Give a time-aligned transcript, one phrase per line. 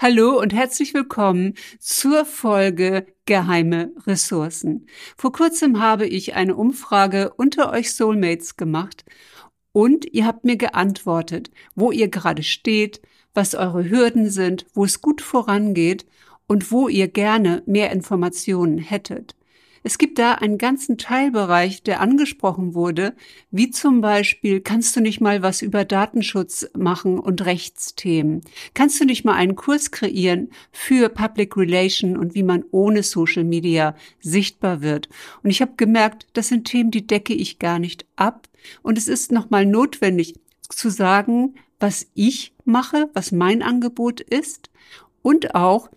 [0.00, 4.86] Hallo und herzlich willkommen zur Folge Geheime Ressourcen.
[5.16, 9.04] Vor kurzem habe ich eine Umfrage unter euch Soulmates gemacht
[9.72, 13.02] und ihr habt mir geantwortet, wo ihr gerade steht,
[13.34, 16.06] was eure Hürden sind, wo es gut vorangeht
[16.46, 19.34] und wo ihr gerne mehr Informationen hättet.
[19.82, 23.14] Es gibt da einen ganzen Teilbereich, der angesprochen wurde,
[23.50, 28.42] wie zum Beispiel, kannst du nicht mal was über Datenschutz machen und Rechtsthemen?
[28.74, 33.44] Kannst du nicht mal einen Kurs kreieren für Public Relation und wie man ohne Social
[33.44, 35.08] Media sichtbar wird?
[35.42, 38.48] Und ich habe gemerkt, das sind Themen, die decke ich gar nicht ab.
[38.82, 40.34] Und es ist nochmal notwendig
[40.68, 44.70] zu sagen, was ich mache, was mein Angebot ist
[45.22, 45.88] und auch,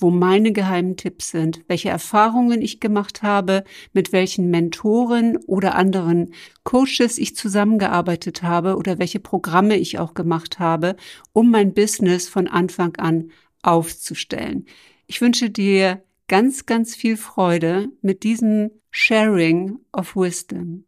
[0.00, 6.32] wo meine geheimen Tipps sind, welche Erfahrungen ich gemacht habe, mit welchen Mentoren oder anderen
[6.64, 10.96] Coaches ich zusammengearbeitet habe oder welche Programme ich auch gemacht habe,
[11.32, 13.30] um mein Business von Anfang an
[13.62, 14.66] aufzustellen.
[15.06, 20.84] Ich wünsche dir ganz, ganz viel Freude mit diesem Sharing of Wisdom.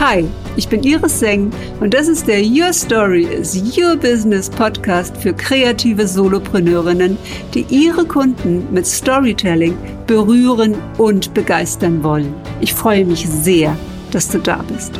[0.00, 0.24] Hi,
[0.56, 5.34] ich bin Iris Seng und das ist der Your Story is Your Business Podcast für
[5.34, 7.18] kreative Solopreneurinnen,
[7.52, 12.34] die ihre Kunden mit Storytelling berühren und begeistern wollen.
[12.62, 13.76] Ich freue mich sehr,
[14.10, 14.94] dass du da bist.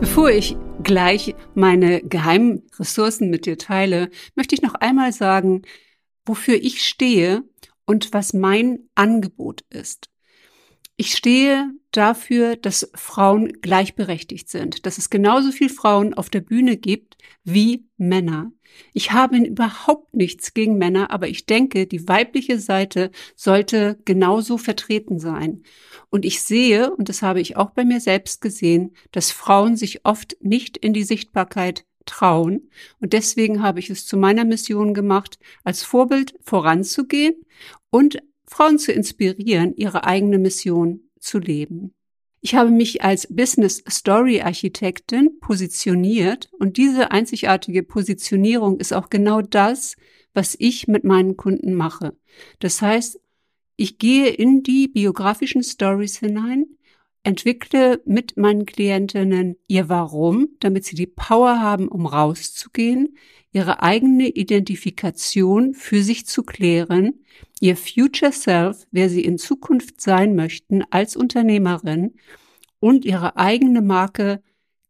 [0.00, 5.60] Bevor ich gleich meine geheimen Ressourcen mit dir teile, möchte ich noch einmal sagen,
[6.24, 7.44] wofür ich stehe
[7.88, 10.10] und was mein Angebot ist.
[10.98, 16.76] Ich stehe dafür, dass Frauen gleichberechtigt sind, dass es genauso viel Frauen auf der Bühne
[16.76, 18.52] gibt wie Männer.
[18.92, 25.18] Ich habe überhaupt nichts gegen Männer, aber ich denke, die weibliche Seite sollte genauso vertreten
[25.18, 25.62] sein.
[26.10, 30.04] Und ich sehe, und das habe ich auch bei mir selbst gesehen, dass Frauen sich
[30.04, 32.70] oft nicht in die Sichtbarkeit trauen.
[33.00, 37.34] Und deswegen habe ich es zu meiner Mission gemacht, als Vorbild voranzugehen
[37.90, 41.94] und Frauen zu inspirieren, ihre eigene Mission zu leben.
[42.40, 49.42] Ich habe mich als Business Story Architektin positioniert und diese einzigartige Positionierung ist auch genau
[49.42, 49.96] das,
[50.34, 52.16] was ich mit meinen Kunden mache.
[52.60, 53.18] Das heißt,
[53.76, 56.66] ich gehe in die biografischen Stories hinein,
[57.28, 63.18] entwickle mit meinen Klientinnen ihr Warum, damit sie die Power haben, um rauszugehen,
[63.52, 67.22] ihre eigene Identifikation für sich zu klären,
[67.60, 72.14] ihr Future Self, wer sie in Zukunft sein möchten als Unternehmerin
[72.80, 74.42] und ihre eigene Marke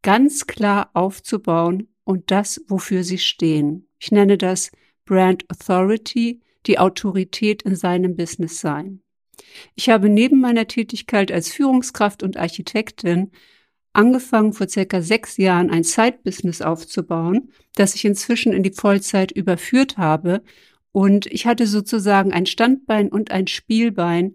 [0.02, 3.88] ganz klar aufzubauen und das, wofür sie stehen.
[3.98, 4.70] Ich nenne das
[5.04, 9.02] Brand Authority, die Autorität in seinem Business sein.
[9.74, 13.30] Ich habe neben meiner Tätigkeit als Führungskraft und Architektin
[13.92, 19.98] angefangen, vor circa sechs Jahren ein Side-Business aufzubauen, das ich inzwischen in die Vollzeit überführt
[19.98, 20.42] habe.
[20.92, 24.34] Und ich hatte sozusagen ein Standbein und ein Spielbein,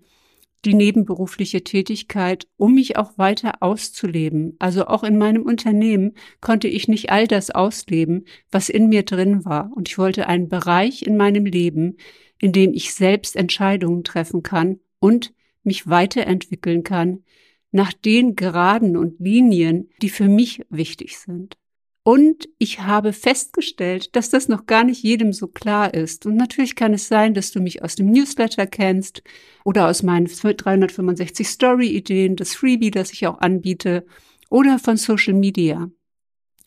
[0.66, 4.56] die nebenberufliche Tätigkeit, um mich auch weiter auszuleben.
[4.60, 9.44] Also auch in meinem Unternehmen konnte ich nicht all das ausleben, was in mir drin
[9.46, 9.72] war.
[9.76, 11.98] Und ich wollte einen Bereich in meinem Leben,
[12.40, 15.34] in dem ich selbst Entscheidungen treffen kann und
[15.64, 17.26] mich weiterentwickeln kann
[17.72, 21.58] nach den Geraden und Linien, die für mich wichtig sind.
[22.04, 26.26] Und ich habe festgestellt, dass das noch gar nicht jedem so klar ist.
[26.26, 29.24] Und natürlich kann es sein, dass du mich aus dem Newsletter kennst
[29.66, 34.06] oder aus meinen 365 Story-Ideen, das Freebie, das ich auch anbiete,
[34.50, 35.92] oder von Social Media.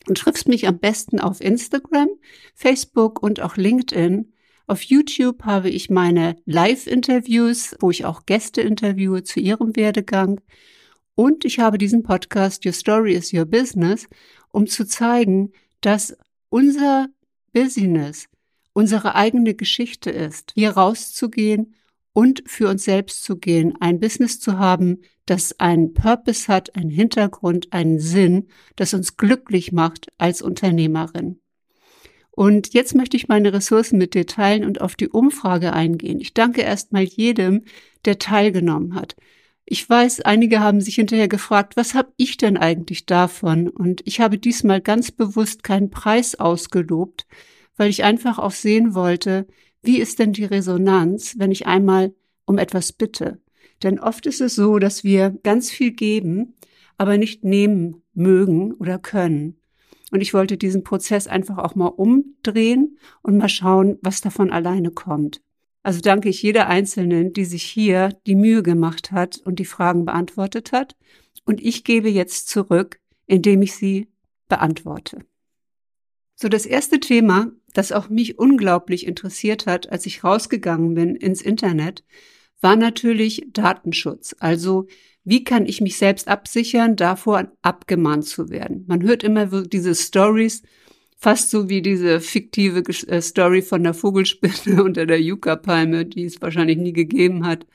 [0.07, 2.09] Und triffst mich am besten auf Instagram,
[2.53, 4.31] Facebook und auch LinkedIn.
[4.69, 10.41] Auf YouTube habe ich meine Live-Interviews, wo ich auch Gäste interviewe zu ihrem Werdegang.
[11.15, 14.09] Und ich habe diesen Podcast Your Story is Your Business,
[14.49, 16.17] um zu zeigen, dass
[16.49, 17.07] unser
[17.53, 18.27] Business
[18.73, 21.73] unsere eigene Geschichte ist, hier rauszugehen
[22.11, 26.89] und für uns selbst zu gehen, ein Business zu haben, das einen Purpose hat, einen
[26.89, 31.39] Hintergrund, einen Sinn, das uns glücklich macht als Unternehmerin.
[32.37, 36.19] Und jetzt möchte ich meine Ressourcen mit dir teilen und auf die Umfrage eingehen.
[36.19, 37.63] Ich danke erstmal jedem,
[38.05, 39.15] der teilgenommen hat.
[39.65, 43.67] Ich weiß, einige haben sich hinterher gefragt, was habe ich denn eigentlich davon?
[43.67, 47.25] Und ich habe diesmal ganz bewusst keinen Preis ausgelobt,
[47.75, 49.47] weil ich einfach auch sehen wollte,
[49.81, 52.13] wie ist denn die Resonanz, wenn ich einmal
[52.45, 53.41] um etwas bitte?
[53.81, 56.53] Denn oft ist es so, dass wir ganz viel geben,
[56.99, 59.57] aber nicht nehmen mögen oder können.
[60.11, 64.91] Und ich wollte diesen Prozess einfach auch mal umdrehen und mal schauen, was davon alleine
[64.91, 65.41] kommt.
[65.83, 70.05] Also danke ich jeder Einzelnen, die sich hier die Mühe gemacht hat und die Fragen
[70.05, 70.95] beantwortet hat.
[71.45, 74.07] Und ich gebe jetzt zurück indem ich sie
[74.47, 75.19] beantworte.
[76.35, 81.41] So, das erste Thema, das auch mich unglaublich interessiert hat, als ich rausgegangen bin ins
[81.41, 82.03] Internet,
[82.61, 84.35] war natürlich Datenschutz.
[84.39, 84.87] Also,
[85.29, 88.85] wie kann ich mich selbst absichern, davor abgemahnt zu werden?
[88.87, 90.63] Man hört immer diese Stories,
[91.17, 96.41] fast so wie diese fiktive äh, Story von der Vogelspinne unter der Yucca-Palme, die es
[96.41, 97.65] wahrscheinlich nie gegeben hat.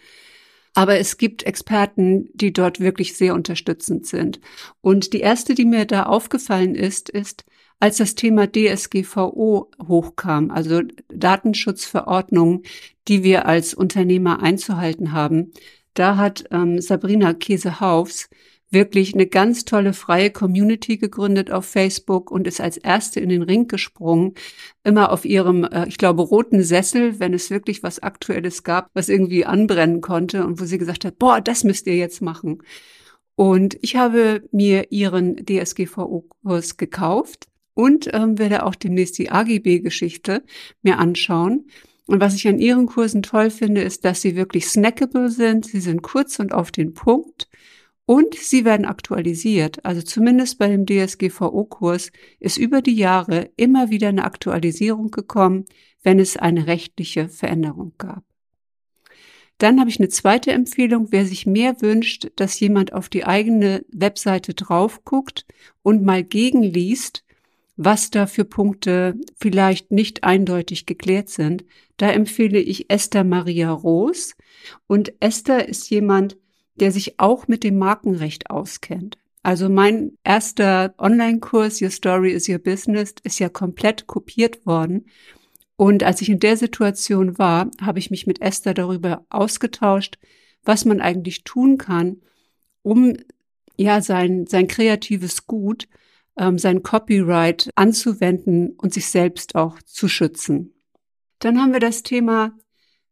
[0.72, 4.40] Aber es gibt Experten, die dort wirklich sehr unterstützend sind.
[4.80, 7.44] Und die erste, die mir da aufgefallen ist, ist,
[7.80, 12.62] als das Thema DSGVO hochkam, also Datenschutzverordnungen,
[13.08, 15.52] die wir als Unternehmer einzuhalten haben,
[15.94, 18.28] da hat ähm, Sabrina Käse-Haufs
[18.72, 23.42] wirklich eine ganz tolle freie Community gegründet auf Facebook und ist als erste in den
[23.42, 24.34] Ring gesprungen,
[24.82, 29.10] immer auf ihrem, äh, ich glaube, roten Sessel, wenn es wirklich was Aktuelles gab, was
[29.10, 32.62] irgendwie anbrennen konnte und wo sie gesagt hat, boah, das müsst ihr jetzt machen.
[33.34, 40.44] Und ich habe mir ihren DSGVO-Kurs gekauft und ähm, werde auch demnächst die AGB-Geschichte
[40.82, 41.66] mir anschauen.
[42.06, 45.66] Und was ich an ihren Kursen toll finde, ist, dass sie wirklich snackable sind.
[45.66, 47.48] Sie sind kurz und auf den Punkt.
[48.04, 49.84] Und sie werden aktualisiert.
[49.84, 52.10] Also zumindest bei dem DSGVO-Kurs
[52.40, 55.64] ist über die Jahre immer wieder eine Aktualisierung gekommen,
[56.02, 58.24] wenn es eine rechtliche Veränderung gab.
[59.58, 63.84] Dann habe ich eine zweite Empfehlung, wer sich mehr wünscht, dass jemand auf die eigene
[63.92, 65.46] Webseite drauf guckt
[65.82, 67.21] und mal gegenliest,
[67.84, 71.64] was da für Punkte vielleicht nicht eindeutig geklärt sind.
[71.96, 74.34] Da empfehle ich Esther Maria Roos.
[74.86, 76.36] Und Esther ist jemand,
[76.76, 79.18] der sich auch mit dem Markenrecht auskennt.
[79.42, 85.06] Also mein erster Online-Kurs Your Story is Your Business ist ja komplett kopiert worden.
[85.76, 90.18] Und als ich in der Situation war, habe ich mich mit Esther darüber ausgetauscht,
[90.62, 92.22] was man eigentlich tun kann,
[92.82, 93.14] um
[93.76, 95.88] ja sein, sein kreatives Gut,
[96.36, 100.74] ähm, sein Copyright anzuwenden und sich selbst auch zu schützen.
[101.38, 102.56] Dann haben wir das Thema,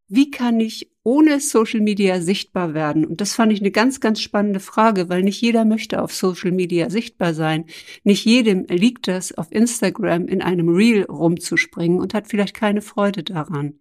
[0.08, 3.04] wie kann ich ohne Social Media sichtbar werden?
[3.04, 6.50] Und das fand ich eine ganz, ganz spannende Frage, weil nicht jeder möchte auf Social
[6.50, 7.66] Media sichtbar sein.
[8.02, 13.22] Nicht jedem liegt das, auf Instagram in einem Reel rumzuspringen und hat vielleicht keine Freude
[13.22, 13.78] daran.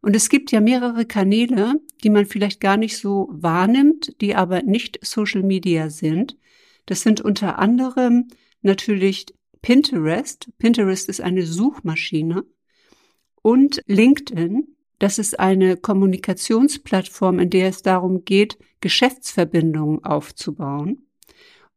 [0.00, 4.62] Und es gibt ja mehrere Kanäle, die man vielleicht gar nicht so wahrnimmt, die aber
[4.62, 6.36] nicht Social Media sind.
[6.86, 8.26] Das sind unter anderem
[8.62, 9.26] natürlich
[9.60, 10.48] Pinterest.
[10.58, 12.44] Pinterest ist eine Suchmaschine
[13.42, 14.68] und LinkedIn.
[14.98, 21.06] Das ist eine Kommunikationsplattform, in der es darum geht, Geschäftsverbindungen aufzubauen.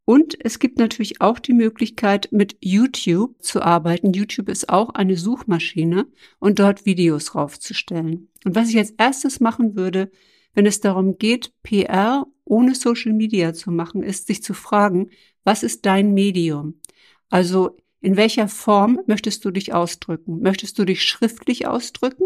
[0.06, 4.14] Und es gibt natürlich auch die Möglichkeit, mit YouTube zu arbeiten.
[4.14, 6.06] YouTube ist auch eine Suchmaschine
[6.38, 8.30] und dort Videos raufzustellen.
[8.46, 10.12] Und was ich als erstes machen würde,
[10.54, 15.10] wenn es darum geht, PR ohne Social Media zu machen, ist sich zu fragen,
[15.46, 16.82] was ist dein Medium?
[17.30, 20.42] Also in welcher Form möchtest du dich ausdrücken?
[20.42, 22.26] Möchtest du dich schriftlich ausdrücken?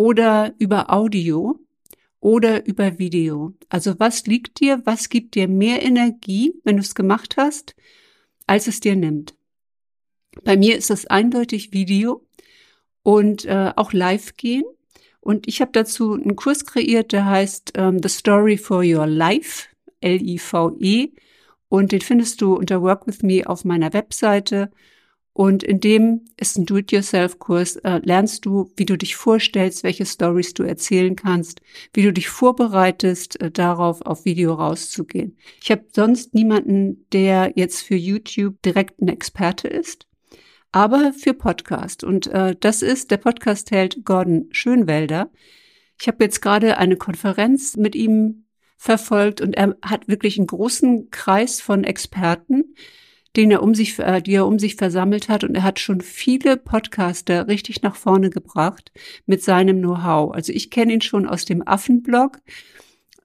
[0.00, 1.58] oder über Audio
[2.20, 3.54] oder über Video.
[3.68, 7.74] Also was liegt dir, was gibt dir mehr Energie, wenn du es gemacht hast,
[8.46, 9.34] als es dir nimmt?
[10.42, 12.26] Bei mir ist es eindeutig Video
[13.02, 14.64] und äh, auch live gehen.
[15.20, 19.66] Und ich habe dazu einen Kurs kreiert, der heißt ähm, The Story for Your Life,
[20.00, 21.10] L-I-V-E.
[21.70, 24.72] Und den findest du unter Work With Me auf meiner Webseite.
[25.32, 30.52] Und in dem ist ein Do-it-yourself-Kurs, äh, lernst du, wie du dich vorstellst, welche Stories
[30.52, 31.60] du erzählen kannst,
[31.94, 35.38] wie du dich vorbereitest, äh, darauf auf Video rauszugehen.
[35.62, 40.08] Ich habe sonst niemanden, der jetzt für YouTube direkt ein Experte ist,
[40.72, 42.02] aber für Podcast.
[42.02, 45.30] Und äh, das ist, der Podcast hält Gordon Schönwelder.
[46.00, 48.46] Ich habe jetzt gerade eine Konferenz mit ihm
[48.80, 52.74] verfolgt und er hat wirklich einen großen Kreis von Experten,
[53.36, 55.44] den er um sich, äh, die er um sich versammelt hat.
[55.44, 58.90] Und er hat schon viele Podcaster richtig nach vorne gebracht
[59.26, 60.32] mit seinem Know-how.
[60.32, 62.38] Also ich kenne ihn schon aus dem Affenblog.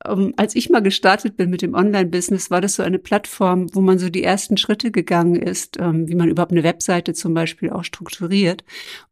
[0.08, 3.82] Um, als ich mal gestartet bin mit dem Online-Business, war das so eine Plattform, wo
[3.82, 7.70] man so die ersten Schritte gegangen ist, ähm, wie man überhaupt eine Webseite zum Beispiel
[7.70, 8.64] auch strukturiert.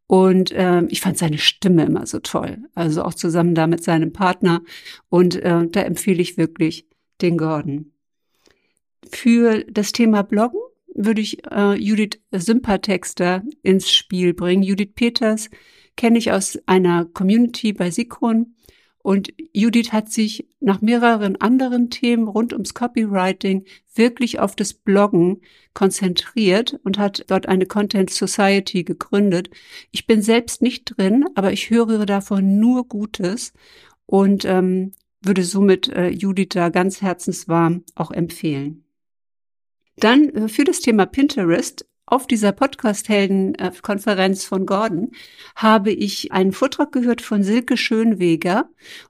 [0.06, 2.58] Und ähm, ich fand seine Stimme immer so toll.
[2.74, 4.62] Also auch zusammen da mit seinem Partner.
[5.08, 6.86] Und äh, da empfehle ich wirklich
[7.20, 7.92] den Gordon.
[9.10, 10.60] Für das Thema Bloggen
[10.94, 14.62] würde ich äh, Judith Sympathexter ins Spiel bringen.
[14.62, 15.50] Judith Peters
[15.96, 18.54] kenne ich aus einer Community bei Sikron.
[19.04, 25.42] Und Judith hat sich nach mehreren anderen Themen rund ums Copywriting wirklich auf das Bloggen
[25.74, 29.50] konzentriert und hat dort eine Content Society gegründet.
[29.90, 33.52] Ich bin selbst nicht drin, aber ich höre davon nur Gutes
[34.06, 38.84] und ähm, würde somit äh, Judith da ganz herzenswarm auch empfehlen.
[39.96, 45.12] Dann äh, für das Thema Pinterest auf dieser Podcast-Helden-Konferenz von Gordon
[45.56, 48.68] habe ich einen Vortrag gehört von Silke Schönweger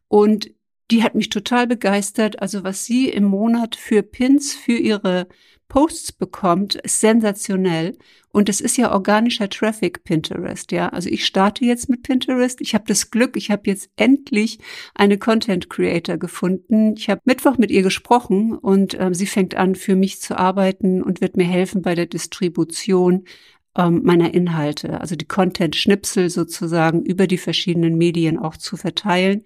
[0.09, 0.51] und
[0.91, 2.41] die hat mich total begeistert.
[2.41, 5.27] Also was sie im Monat für Pins für ihre
[5.69, 7.97] Posts bekommt, ist sensationell.
[8.31, 10.89] Und es ist ja organischer Traffic Pinterest, ja.
[10.89, 12.61] Also ich starte jetzt mit Pinterest.
[12.61, 14.59] Ich habe das Glück, ich habe jetzt endlich
[14.95, 16.95] eine Content Creator gefunden.
[16.97, 21.03] Ich habe Mittwoch mit ihr gesprochen und äh, sie fängt an, für mich zu arbeiten
[21.03, 23.25] und wird mir helfen bei der Distribution
[23.77, 25.01] ähm, meiner Inhalte.
[25.01, 29.45] Also die Content-Schnipsel sozusagen über die verschiedenen Medien auch zu verteilen.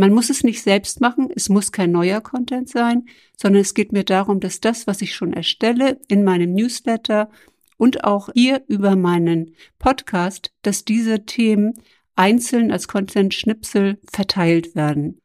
[0.00, 3.04] Man muss es nicht selbst machen, es muss kein neuer Content sein,
[3.36, 7.28] sondern es geht mir darum, dass das, was ich schon erstelle in meinem Newsletter
[7.76, 11.74] und auch hier über meinen Podcast, dass diese Themen
[12.16, 15.20] einzeln als Content-Schnipsel verteilt werden.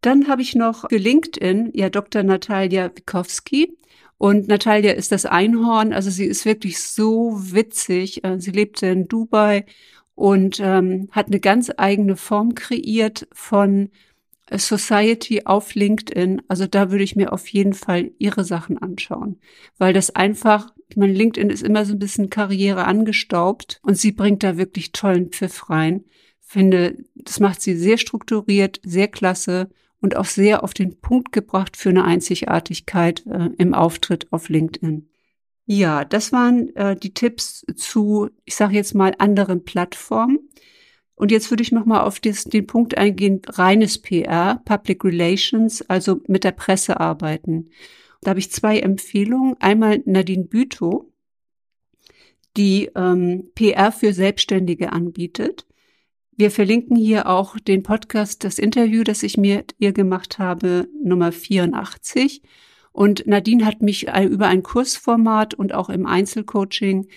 [0.00, 2.24] Dann habe ich noch für LinkedIn ja Dr.
[2.24, 3.78] Natalia Wikowski.
[4.18, 8.24] Und Natalia ist das Einhorn, also sie ist wirklich so witzig.
[8.24, 9.64] Äh, sie lebte in Dubai
[10.14, 13.90] und ähm, hat eine ganz eigene Form kreiert von
[14.46, 16.42] äh, Society auf LinkedIn.
[16.48, 19.38] Also da würde ich mir auf jeden Fall ihre Sachen anschauen,
[19.78, 24.12] weil das einfach, ich meine, LinkedIn ist immer so ein bisschen Karriere angestaubt und sie
[24.12, 26.04] bringt da wirklich tollen Pfiff rein.
[26.40, 29.70] Finde, das macht sie sehr strukturiert, sehr klasse
[30.02, 35.08] und auch sehr auf den Punkt gebracht für eine Einzigartigkeit äh, im Auftritt auf LinkedIn.
[35.66, 40.50] Ja, das waren äh, die Tipps zu, ich sage jetzt mal, anderen Plattformen.
[41.14, 46.20] Und jetzt würde ich nochmal auf das, den Punkt eingehen, reines PR, Public Relations, also
[46.26, 47.70] mit der Presse arbeiten.
[48.22, 49.56] Da habe ich zwei Empfehlungen.
[49.60, 51.06] Einmal Nadine Bütow,
[52.56, 55.66] die ähm, PR für Selbstständige anbietet.
[56.34, 61.30] Wir verlinken hier auch den Podcast, das Interview, das ich mit ihr gemacht habe, Nummer
[61.30, 62.42] 84.
[62.92, 67.08] Und Nadine hat mich über ein Kursformat und auch im Einzelcoaching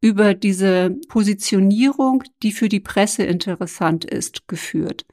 [0.00, 5.06] über diese Positionierung, die für die Presse interessant ist, geführt.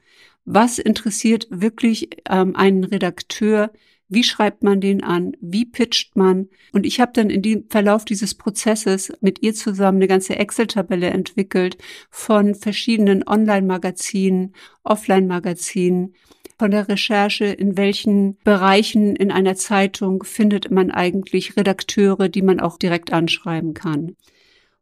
[0.44, 3.70] Was interessiert wirklich ähm, einen Redakteur?
[4.08, 5.36] Wie schreibt man den an?
[5.40, 6.48] Wie pitcht man?
[6.72, 11.10] Und ich habe dann in dem Verlauf dieses Prozesses mit ihr zusammen eine ganze Excel-Tabelle
[11.10, 11.78] entwickelt
[12.10, 16.14] von verschiedenen Online-Magazinen, Offline-Magazinen,
[16.60, 22.60] von der Recherche, in welchen Bereichen in einer Zeitung findet man eigentlich Redakteure, die man
[22.60, 24.14] auch direkt anschreiben kann.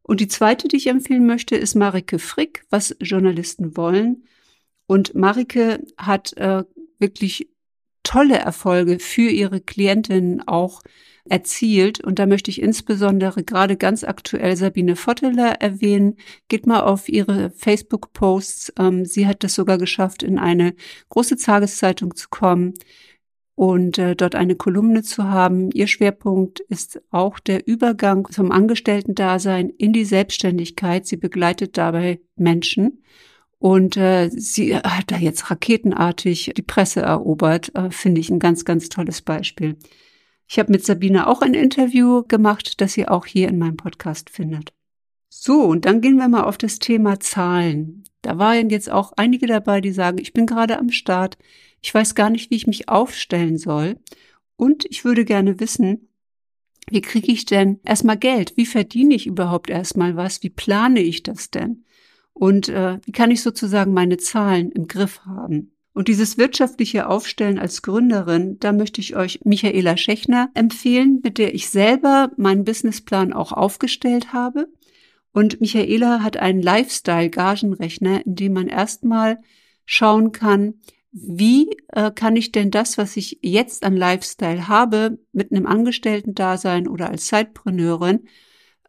[0.03, 4.25] Und die zweite, die ich empfehlen möchte, ist Marike Frick, was Journalisten wollen.
[4.89, 6.65] Und Marike hat äh,
[6.99, 7.49] wirklich
[8.03, 10.83] tolle Erfolge für ihre Klientinnen auch
[11.31, 12.01] erzielt.
[12.01, 16.17] Und da möchte ich insbesondere gerade ganz aktuell Sabine Votteler erwähnen.
[16.49, 18.75] Geht mal auf ihre Facebook-Posts.
[18.79, 20.75] Ähm, sie hat es sogar geschafft, in eine
[21.09, 22.75] große Tageszeitung zu kommen
[23.59, 25.73] und äh, dort eine Kolumne zu haben.
[25.73, 31.09] Ihr Schwerpunkt ist auch der Übergang vom Angestellten-Dasein in die Selbstständigkeit.
[31.09, 33.03] Sie begleitet dabei Menschen.
[33.59, 38.65] Und äh, sie hat da jetzt raketenartig die Presse erobert, äh, finde ich ein ganz,
[38.65, 39.77] ganz tolles Beispiel.
[40.49, 44.31] Ich habe mit Sabine auch ein Interview gemacht, das ihr auch hier in meinem Podcast
[44.31, 44.73] findet.
[45.29, 48.05] So, und dann gehen wir mal auf das Thema Zahlen.
[48.23, 51.37] Da waren jetzt auch einige dabei, die sagen, ich bin gerade am Start,
[51.83, 53.99] ich weiß gar nicht, wie ich mich aufstellen soll
[54.57, 56.09] und ich würde gerne wissen,
[56.91, 58.57] wie kriege ich denn erstmal Geld?
[58.57, 60.43] Wie verdiene ich überhaupt erstmal was?
[60.43, 61.85] Wie plane ich das denn?
[62.33, 65.73] Und äh, wie kann ich sozusagen meine Zahlen im Griff haben?
[65.99, 71.57] Und dieses wirtschaftliche Aufstellen als Gründerin, da möchte ich euch Michaela Schechner empfehlen, mit der
[71.57, 74.69] ich selber meinen Businessplan auch aufgestellt habe.
[75.33, 79.41] Und Michaela hat einen Lifestyle-Gagenrechner, in dem man erstmal
[79.87, 80.75] schauen kann,
[81.11, 86.87] wie äh, kann ich denn das, was ich jetzt an Lifestyle habe, mit einem Angestellten-Dasein
[86.87, 88.29] oder als Zeitpreneurin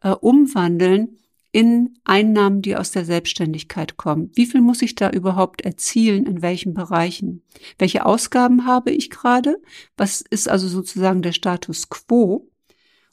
[0.00, 1.18] äh, umwandeln
[1.52, 4.30] in Einnahmen, die aus der Selbstständigkeit kommen.
[4.34, 6.26] Wie viel muss ich da überhaupt erzielen?
[6.26, 7.42] In welchen Bereichen?
[7.78, 9.60] Welche Ausgaben habe ich gerade?
[9.96, 12.48] Was ist also sozusagen der Status quo?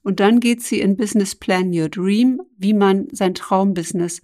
[0.04, 4.22] Und dann geht sie in Business Plan Your Dream, wie man sein Traumbusiness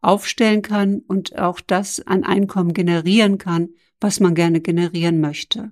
[0.00, 3.68] aufstellen kann und auch das an Einkommen generieren kann,
[4.00, 5.70] was man gerne generieren möchte.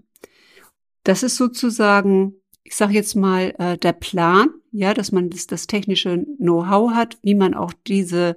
[1.03, 5.67] Das ist sozusagen ich sage jetzt mal, äh, der Plan, ja, dass man das, das
[5.67, 8.37] technische Know-how hat, wie man auch diese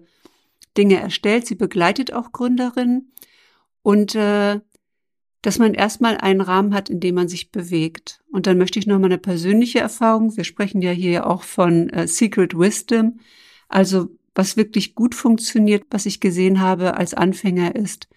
[0.77, 1.45] Dinge erstellt.
[1.45, 3.11] Sie begleitet auch Gründerinnen
[3.81, 4.59] und äh,
[5.43, 8.21] dass man erstmal einen Rahmen hat, in dem man sich bewegt.
[8.31, 10.35] Und dann möchte ich noch mal eine persönliche Erfahrung.
[10.37, 13.19] Wir sprechen ja hier auch von äh, Secret Wisdom.
[13.67, 18.07] Also was wirklich gut funktioniert, was ich gesehen habe als Anfänger ist,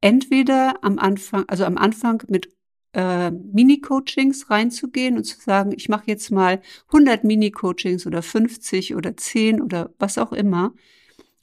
[0.00, 2.50] entweder am Anfang, also am Anfang mit
[2.92, 9.16] äh, Mini-Coachings reinzugehen und zu sagen, ich mache jetzt mal 100 Mini-Coachings oder 50 oder
[9.16, 10.74] 10 oder was auch immer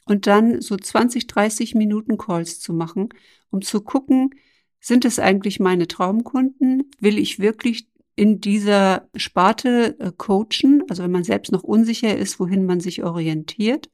[0.08, 3.10] und dann so 20, 30 Minuten Calls zu machen,
[3.52, 4.32] um zu gucken,
[4.80, 6.90] sind es eigentlich meine Traumkunden?
[7.00, 10.84] Will ich wirklich in dieser Sparte äh, coachen?
[10.90, 13.90] Also wenn man selbst noch unsicher ist, wohin man sich orientiert.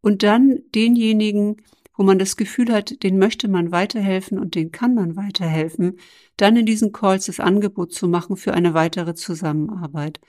[0.00, 1.56] Und dann denjenigen,
[1.96, 5.98] wo man das Gefühl hat, den möchte man weiterhelfen und den kann man weiterhelfen,
[6.36, 10.20] dann in diesen Calls das Angebot zu machen für eine weitere Zusammenarbeit.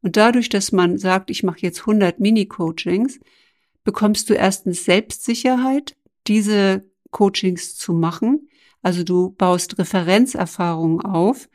[0.00, 3.18] Und dadurch, dass man sagt, ich mache jetzt 100 Mini-Coachings,
[3.82, 5.96] bekommst du erstens Selbstsicherheit,
[6.28, 8.48] diese Coachings zu machen.
[8.82, 11.48] Also du baust Referenzerfahrungen auf.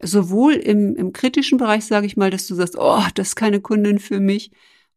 [0.00, 3.60] Sowohl im, im kritischen Bereich, sage ich mal, dass du sagst, oh, das ist keine
[3.60, 4.50] Kundin für mich.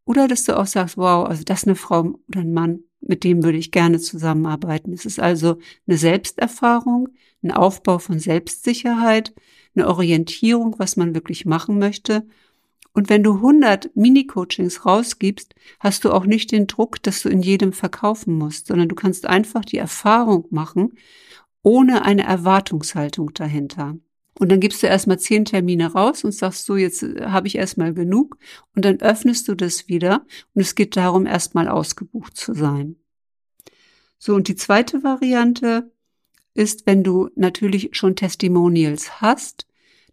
[0.06, 3.24] Oder dass du auch sagst, wow, also das ist eine Frau oder ein Mann, mit
[3.24, 4.94] dem würde ich gerne zusammenarbeiten.
[4.94, 7.10] Es ist also eine Selbsterfahrung,
[7.44, 9.34] ein Aufbau von Selbstsicherheit,
[9.76, 12.28] eine Orientierung, was man wirklich machen möchte.
[12.94, 17.42] Und wenn du 100 Mini-Coachings rausgibst, hast du auch nicht den Druck, dass du in
[17.42, 20.94] jedem verkaufen musst, sondern du kannst einfach die Erfahrung machen,
[21.64, 23.98] ohne eine Erwartungshaltung dahinter.
[24.40, 27.56] Und dann gibst du erstmal zehn Termine raus und sagst so, jetzt äh, habe ich
[27.56, 28.38] erstmal genug.
[28.76, 30.26] Und dann öffnest du das wieder.
[30.54, 32.96] Und es geht darum, erstmal ausgebucht zu sein.
[34.18, 35.92] So, und die zweite Variante
[36.54, 39.66] ist, wenn du natürlich schon Testimonials hast,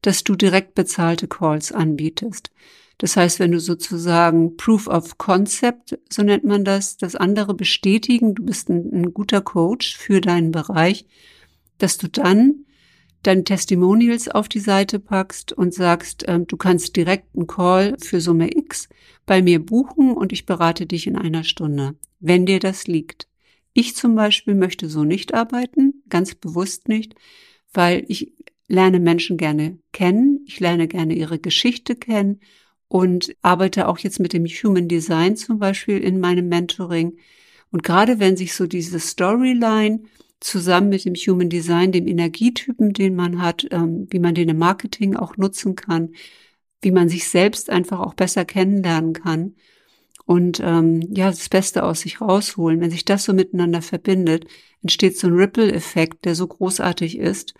[0.02, 2.50] dass du direkt bezahlte Calls anbietest.
[2.98, 8.34] Das heißt, wenn du sozusagen Proof of Concept, so nennt man das, das andere bestätigen,
[8.34, 11.06] du bist ein, ein guter Coach für deinen Bereich,
[11.78, 12.64] dass du dann
[13.22, 18.20] deine Testimonials auf die Seite packst und sagst, ähm, du kannst direkt einen Call für
[18.20, 18.88] Summe X
[19.26, 23.28] bei mir buchen und ich berate dich in einer Stunde, wenn dir das liegt.
[23.74, 27.14] Ich zum Beispiel möchte so nicht arbeiten, ganz bewusst nicht,
[27.72, 28.32] weil ich
[28.68, 32.40] lerne Menschen gerne kennen, ich lerne gerne ihre Geschichte kennen
[32.88, 37.18] und arbeite auch jetzt mit dem Human Design zum Beispiel in meinem Mentoring.
[37.70, 40.00] Und gerade wenn sich so diese Storyline
[40.40, 44.58] zusammen mit dem Human Design, dem Energietypen, den man hat, ähm, wie man den im
[44.58, 46.10] Marketing auch nutzen kann,
[46.80, 49.54] wie man sich selbst einfach auch besser kennenlernen kann
[50.28, 52.82] und ähm, ja, das Beste aus sich rausholen.
[52.82, 54.44] Wenn sich das so miteinander verbindet,
[54.82, 57.54] entsteht so ein Ripple-Effekt, der so großartig ist,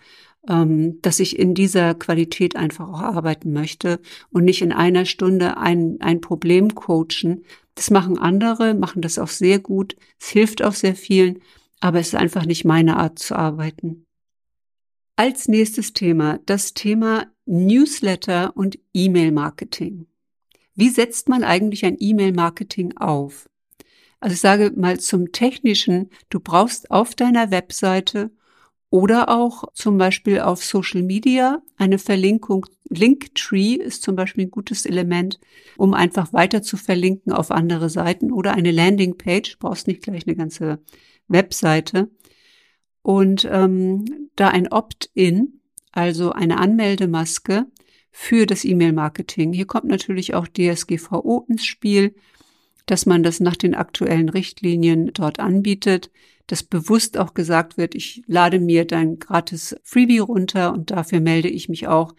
[0.47, 5.57] ähm, dass ich in dieser Qualität einfach auch arbeiten möchte und nicht in einer Stunde
[5.57, 7.43] ein, ein Problem coachen.
[7.73, 9.95] Das machen andere, machen das auch sehr gut.
[10.21, 11.39] Es hilft auch sehr vielen
[11.79, 14.05] aber es ist einfach nicht meine Art zu arbeiten.
[15.15, 20.05] Als nächstes Thema das Thema Newsletter und E-Mail-Marketing.
[20.75, 23.49] Wie setzt man eigentlich ein E-Mail-Marketing auf?
[24.19, 28.31] Also ich sage mal zum Technischen, du brauchst auf deiner Webseite
[28.89, 32.65] oder auch zum Beispiel auf Social Media eine Verlinkung.
[32.89, 35.39] Linktree ist zum Beispiel ein gutes Element,
[35.77, 39.53] um einfach weiter zu verlinken auf andere Seiten oder eine Landingpage.
[39.53, 40.79] Du brauchst nicht gleich eine ganze
[41.29, 42.09] Webseite
[43.01, 45.61] und ähm, da ein Opt-in,
[45.91, 47.65] also eine Anmeldemaske
[48.11, 49.53] für das E-Mail-Marketing.
[49.53, 52.15] Hier kommt natürlich auch DSGVO ins Spiel,
[52.85, 56.11] dass man das nach den aktuellen Richtlinien dort anbietet,
[56.47, 61.47] dass bewusst auch gesagt wird, ich lade mir dein gratis Freebie runter und dafür melde
[61.47, 62.15] ich mich auch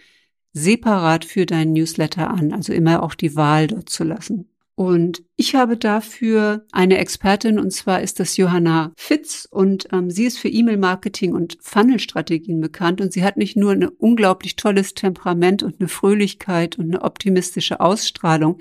[0.52, 4.48] separat für deinen Newsletter an, also immer auch die Wahl dort zu lassen.
[4.80, 10.24] Und ich habe dafür eine Expertin, und zwar ist das Johanna Fitz, und ähm, sie
[10.24, 13.02] ist für E-Mail-Marketing und Funnel-Strategien bekannt.
[13.02, 17.78] Und sie hat nicht nur ein unglaublich tolles Temperament und eine Fröhlichkeit und eine optimistische
[17.80, 18.56] Ausstrahlung,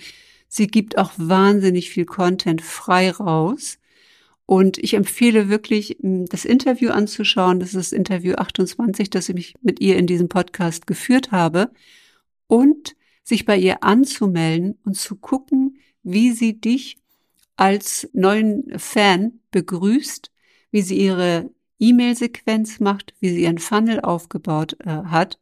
[0.50, 3.80] sie gibt auch wahnsinnig viel Content frei raus.
[4.46, 7.62] Und ich empfehle wirklich, das Interview anzuschauen.
[7.62, 11.72] Das ist das Interview 28, das ich mit ihr in diesem Podcast geführt habe.
[12.48, 16.98] Und sich bei ihr anzumelden und zu gucken, wie sie dich
[17.56, 20.32] als neuen Fan begrüßt,
[20.72, 25.40] wie sie ihre E-Mail-Sequenz macht, wie sie ihren Funnel aufgebaut äh, hat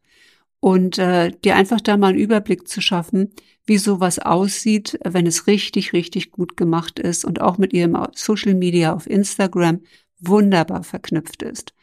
[0.60, 3.34] und äh, dir einfach da mal einen Überblick zu schaffen,
[3.66, 8.56] wie sowas aussieht, wenn es richtig, richtig gut gemacht ist und auch mit ihrem Social
[8.56, 9.82] Media auf Instagram
[10.20, 11.74] wunderbar verknüpft ist.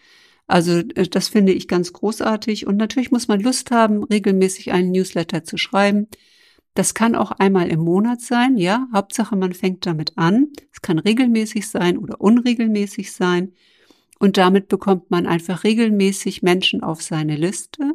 [0.47, 4.93] Also äh, das finde ich ganz großartig und natürlich muss man Lust haben, regelmäßig einen
[4.93, 6.09] Newsletter zu schreiben.
[6.75, 8.89] Das kann auch einmal im Monat sein, ja.
[8.93, 10.49] Hauptsache, man fängt damit an.
[10.73, 13.53] Es kann regelmäßig sein oder unregelmäßig sein.
[14.19, 17.93] Und damit bekommt man einfach regelmäßig Menschen auf seine Liste.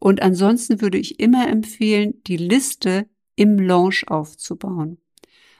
[0.00, 4.98] Und ansonsten würde ich immer empfehlen, die Liste im Launch aufzubauen.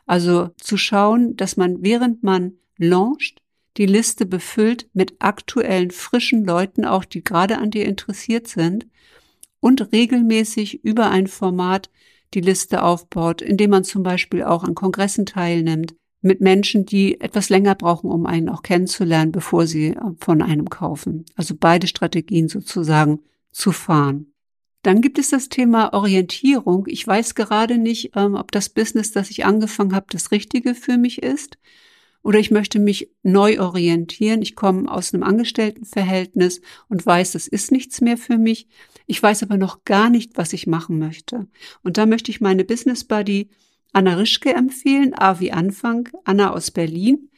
[0.05, 3.43] Also zu schauen, dass man, während man launcht,
[3.77, 8.89] die Liste befüllt mit aktuellen, frischen Leuten, auch die gerade an dir interessiert sind
[9.61, 11.91] und regelmäßig über ein Format
[12.35, 17.49] die Liste aufbaut, indem man zum Beispiel auch an Kongressen teilnimmt, mit Menschen, die etwas
[17.49, 21.25] länger brauchen, um einen auch kennenzulernen, bevor sie äh, von einem kaufen.
[21.37, 23.21] Also beide Strategien sozusagen
[23.53, 24.33] zu fahren.
[24.83, 26.87] Dann gibt es das Thema Orientierung.
[26.89, 30.99] Ich weiß gerade nicht, ähm, ob das Business, das ich angefangen habe, das Richtige für
[30.99, 31.59] mich ist.
[32.23, 34.43] Oder ich möchte mich neu orientieren.
[34.43, 38.69] Ich komme aus einem Angestelltenverhältnis und weiß, das ist nichts mehr für mich.
[39.07, 41.47] Ich weiß aber noch gar nicht, was ich machen möchte.
[41.83, 43.49] Und da möchte ich meine Business Buddy
[43.93, 47.31] Anna Rischke empfehlen, A wie Anfang, Anna aus Berlin.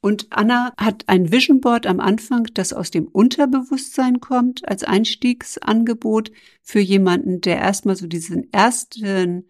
[0.00, 6.30] Und Anna hat ein Vision Board am Anfang, das aus dem Unterbewusstsein kommt, als Einstiegsangebot
[6.60, 9.48] für jemanden, der erstmal so diesen ersten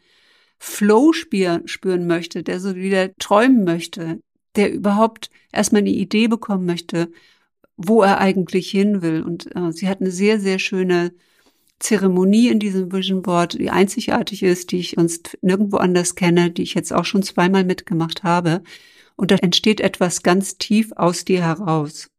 [0.59, 4.20] Flow spüren möchte, der so wieder träumen möchte,
[4.57, 7.11] der überhaupt erstmal eine Idee bekommen möchte,
[7.77, 9.23] wo er eigentlich hin will.
[9.23, 11.12] Und äh, sie hat eine sehr, sehr schöne
[11.79, 16.62] Zeremonie in diesem Vision Board, die einzigartig ist, die ich sonst nirgendwo anders kenne, die
[16.62, 18.62] ich jetzt auch schon zweimal mitgemacht habe.
[19.17, 22.11] Und da entsteht etwas ganz tief aus dir heraus.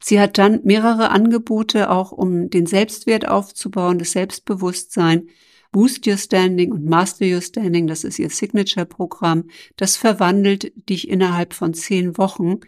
[0.00, 5.28] Sie hat dann mehrere Angebote, auch um den Selbstwert aufzubauen, das Selbstbewusstsein,
[5.72, 9.44] Boost Your Standing und Master Your Standing, das ist ihr Signature-Programm.
[9.76, 12.60] Das verwandelt dich innerhalb von zehn Wochen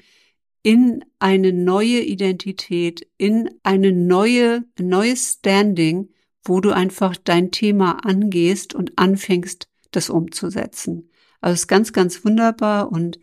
[0.63, 6.11] in eine neue Identität, in eine neue, ein neues Standing,
[6.45, 11.11] wo du einfach dein Thema angehst und anfängst, das umzusetzen.
[11.41, 13.19] Also ist ganz, ganz wunderbar und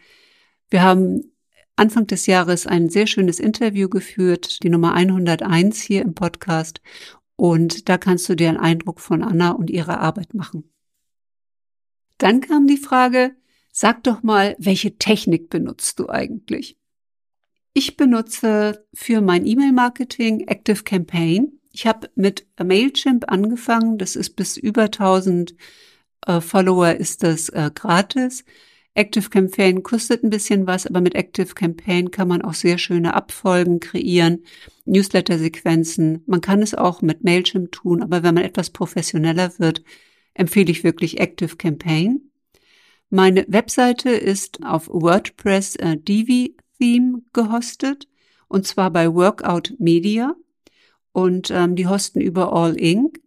[0.69, 1.31] wir haben
[1.77, 6.81] Anfang des Jahres ein sehr schönes Interview geführt, die Nummer 101 hier im Podcast
[7.39, 10.69] und da kannst du dir einen Eindruck von Anna und ihrer Arbeit machen.
[12.17, 13.31] Dann kam die Frage,
[13.71, 16.77] sag doch mal, welche Technik benutzt du eigentlich?
[17.73, 21.59] Ich benutze für mein E-Mail-Marketing Active Campaign.
[21.71, 23.97] Ich habe mit Mailchimp angefangen.
[23.97, 25.55] Das ist bis über 1000
[26.27, 28.43] äh, Follower ist das äh, gratis.
[28.95, 33.13] Active Campaign kostet ein bisschen was, aber mit Active Campaign kann man auch sehr schöne
[33.13, 34.43] Abfolgen kreieren,
[34.89, 36.23] Newsletter-Sequenzen.
[36.25, 39.83] Man kann es auch mit Mailchimp tun, aber wenn man etwas professioneller wird,
[40.33, 42.31] empfehle ich wirklich Active Campaign.
[43.09, 48.07] Meine Webseite ist auf WordPress äh, Divi Theme gehostet
[48.47, 50.35] und zwar bei Workout Media
[51.11, 53.19] und ähm, die hosten über All Inc.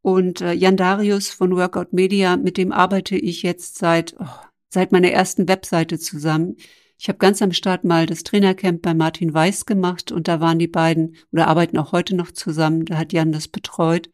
[0.00, 4.26] Und äh, Jan Darius von Workout Media, mit dem arbeite ich jetzt seit, oh,
[4.68, 6.56] seit meiner ersten Webseite zusammen.
[7.00, 10.58] Ich habe ganz am Start mal das Trainercamp bei Martin Weiß gemacht und da waren
[10.58, 12.86] die beiden oder arbeiten auch heute noch zusammen.
[12.86, 14.10] Da hat Jan das betreut.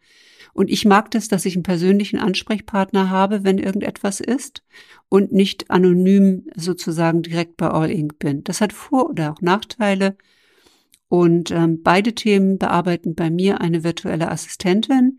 [0.53, 4.63] Und ich mag das, dass ich einen persönlichen Ansprechpartner habe, wenn irgendetwas ist
[5.09, 8.19] und nicht anonym sozusagen direkt bei All Inc.
[8.19, 8.45] bin.
[8.45, 10.17] Das hat Vor- oder auch Nachteile.
[11.09, 15.19] Und ähm, beide Themen bearbeiten bei mir eine virtuelle Assistentin,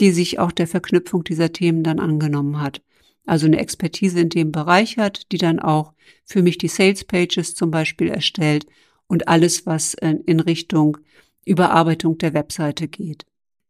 [0.00, 2.82] die sich auch der Verknüpfung dieser Themen dann angenommen hat.
[3.26, 5.92] Also eine Expertise in dem Bereich hat, die dann auch
[6.24, 8.66] für mich die Sales Pages zum Beispiel erstellt
[9.06, 10.98] und alles, was in Richtung
[11.44, 13.24] Überarbeitung der Webseite geht.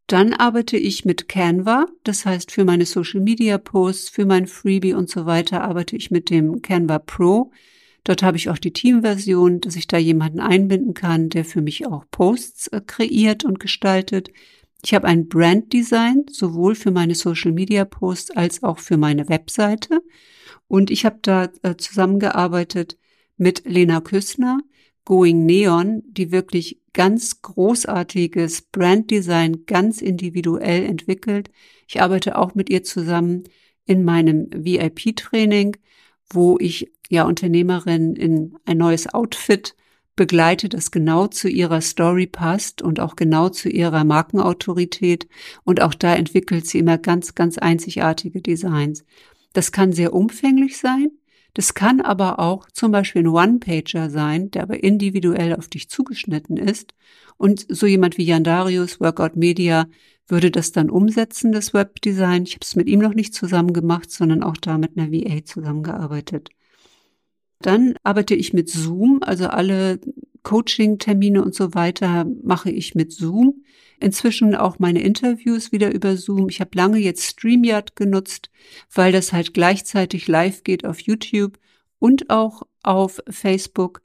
[0.07, 4.93] Dann arbeite ich mit Canva, das heißt für meine Social Media Posts, für mein Freebie
[4.93, 7.51] und so weiter arbeite ich mit dem Canva Pro.
[8.05, 11.87] Dort habe ich auch die Teamversion, dass ich da jemanden einbinden kann, der für mich
[11.87, 14.29] auch Posts äh, kreiert und gestaltet.
[14.85, 19.31] Ich habe ein Brand Design, sowohl für meine Social Media Posts als auch für meine
[19.31, 20.03] Webseite.
[20.68, 22.99] Und ich habe da äh, zusammengearbeitet
[23.38, 24.61] mit Lena Küssner,
[25.07, 31.51] Going Neon, die wirklich ganz großartiges Branddesign ganz individuell entwickelt.
[31.88, 33.44] Ich arbeite auch mit ihr zusammen
[33.87, 35.79] in meinem VIP-Training,
[36.31, 39.75] wo ich ja Unternehmerin in ein neues Outfit
[40.16, 45.29] begleite, das genau zu ihrer Story passt und auch genau zu ihrer Markenautorität.
[45.64, 49.05] Und auch da entwickelt sie immer ganz, ganz einzigartige Designs.
[49.53, 51.11] Das kann sehr umfänglich sein.
[51.55, 56.57] Das kann aber auch zum Beispiel ein One-Pager sein, der aber individuell auf dich zugeschnitten
[56.57, 56.94] ist.
[57.37, 59.87] Und so jemand wie Jan Darius, Workout Media,
[60.27, 62.44] würde das dann umsetzen, das Webdesign.
[62.44, 65.44] Ich habe es mit ihm noch nicht zusammen gemacht, sondern auch da mit einer VA
[65.44, 66.50] zusammengearbeitet.
[67.61, 70.01] Dann arbeite ich mit Zoom, also alle
[70.43, 73.64] Coaching-Termine und so weiter mache ich mit Zoom.
[74.01, 76.49] Inzwischen auch meine Interviews wieder über Zoom.
[76.49, 78.51] Ich habe lange jetzt StreamYard genutzt,
[78.93, 81.59] weil das halt gleichzeitig live geht auf YouTube
[81.99, 84.03] und auch auf Facebook.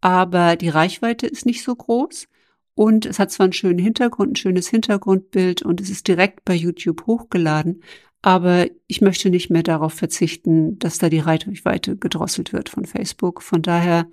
[0.00, 2.28] Aber die Reichweite ist nicht so groß.
[2.74, 6.54] Und es hat zwar einen schönen Hintergrund, ein schönes Hintergrundbild und es ist direkt bei
[6.54, 7.82] YouTube hochgeladen.
[8.22, 13.42] Aber ich möchte nicht mehr darauf verzichten, dass da die Reichweite gedrosselt wird von Facebook.
[13.42, 14.06] Von daher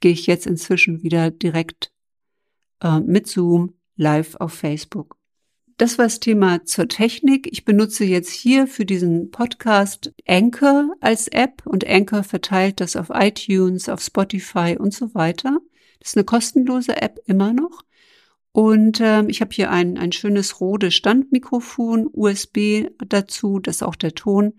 [0.00, 1.90] gehe ich jetzt inzwischen wieder direkt
[2.82, 5.16] äh, mit Zoom live auf Facebook.
[5.76, 7.48] Das war das Thema zur Technik.
[7.50, 13.10] Ich benutze jetzt hier für diesen Podcast Anchor als App und Anchor verteilt das auf
[13.12, 15.58] iTunes, auf Spotify und so weiter.
[15.98, 17.82] Das ist eine kostenlose App immer noch.
[18.54, 24.14] Und ähm, ich habe hier ein, ein schönes Rode Standmikrofon, USB dazu, dass auch der
[24.14, 24.54] Ton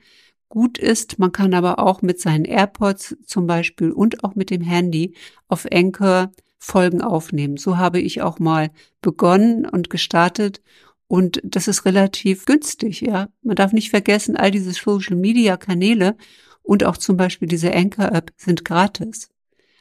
[0.49, 1.17] gut ist.
[1.17, 5.15] Man kann aber auch mit seinen AirPods zum Beispiel und auch mit dem Handy
[5.47, 7.55] auf Anchor Folgen aufnehmen.
[7.55, 10.61] So habe ich auch mal begonnen und gestartet.
[11.07, 13.29] Und das ist relativ günstig, ja.
[13.43, 16.17] Man darf nicht vergessen, all diese Social Media Kanäle
[16.63, 19.29] und auch zum Beispiel diese Anchor App sind gratis.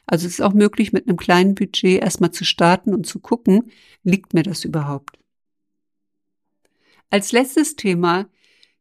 [0.05, 3.71] Also es ist auch möglich, mit einem kleinen Budget erstmal zu starten und zu gucken,
[4.03, 5.17] liegt mir das überhaupt.
[7.09, 8.27] Als letztes Thema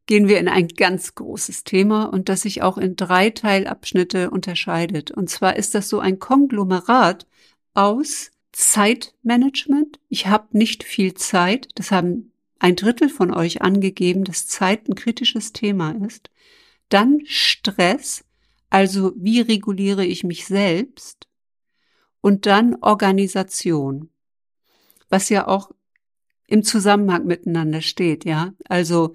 [0.06, 5.10] gehen wir in ein ganz großes Thema und das sich auch in drei Teilabschnitte unterscheidet.
[5.10, 7.26] Und zwar ist das so ein Konglomerat
[7.72, 9.98] aus Zeitmanagement.
[10.08, 11.68] Ich habe nicht viel Zeit.
[11.74, 16.30] Das haben ein Drittel von euch angegeben, dass Zeit ein kritisches Thema ist.
[16.88, 18.24] Dann Stress.
[18.74, 21.28] Also wie reguliere ich mich selbst?
[22.20, 24.08] Und dann Organisation,
[25.08, 25.70] was ja auch
[26.48, 28.52] im Zusammenhang miteinander steht, ja.
[28.68, 29.14] Also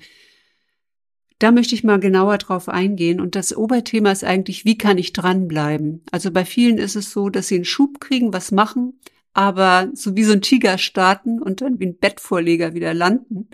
[1.40, 3.20] da möchte ich mal genauer drauf eingehen.
[3.20, 6.04] Und das Oberthema ist eigentlich, wie kann ich dranbleiben?
[6.10, 9.02] Also bei vielen ist es so, dass sie einen Schub kriegen, was machen,
[9.34, 13.50] aber so wie so ein Tiger starten und dann wie ein Bettvorleger wieder landen.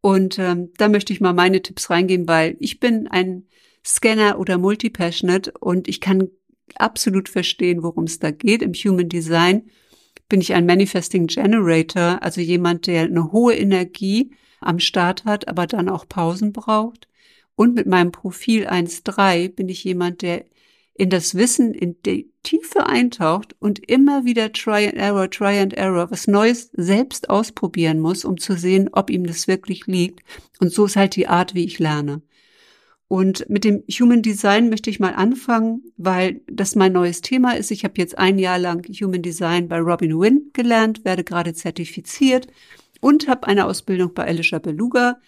[0.00, 3.46] Und ähm, da möchte ich mal meine Tipps reingeben, weil ich bin ein
[3.84, 6.28] Scanner oder Multipassionate und ich kann
[6.76, 8.62] absolut verstehen, worum es da geht.
[8.62, 9.64] Im Human Design
[10.28, 15.66] bin ich ein Manifesting Generator, also jemand, der eine hohe Energie am Start hat, aber
[15.66, 17.08] dann auch Pausen braucht.
[17.56, 20.46] Und mit meinem Profil 1.3 bin ich jemand, der
[20.94, 25.74] in das Wissen, in die Tiefe eintaucht und immer wieder Try and Error, Try and
[25.74, 30.20] Error, was Neues selbst ausprobieren muss, um zu sehen, ob ihm das wirklich liegt.
[30.60, 32.22] Und so ist halt die Art, wie ich lerne.
[33.08, 37.70] Und mit dem Human Design möchte ich mal anfangen, weil das mein neues Thema ist.
[37.70, 42.48] Ich habe jetzt ein Jahr lang Human Design bei Robin Wynn gelernt, werde gerade zertifiziert
[43.00, 45.18] und habe eine Ausbildung bei Alicia Beluga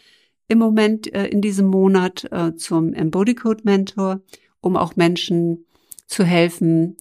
[0.49, 4.21] im Moment äh, in diesem Monat äh, zum Embody Code Mentor,
[4.61, 5.67] um auch Menschen
[6.07, 6.97] zu helfen,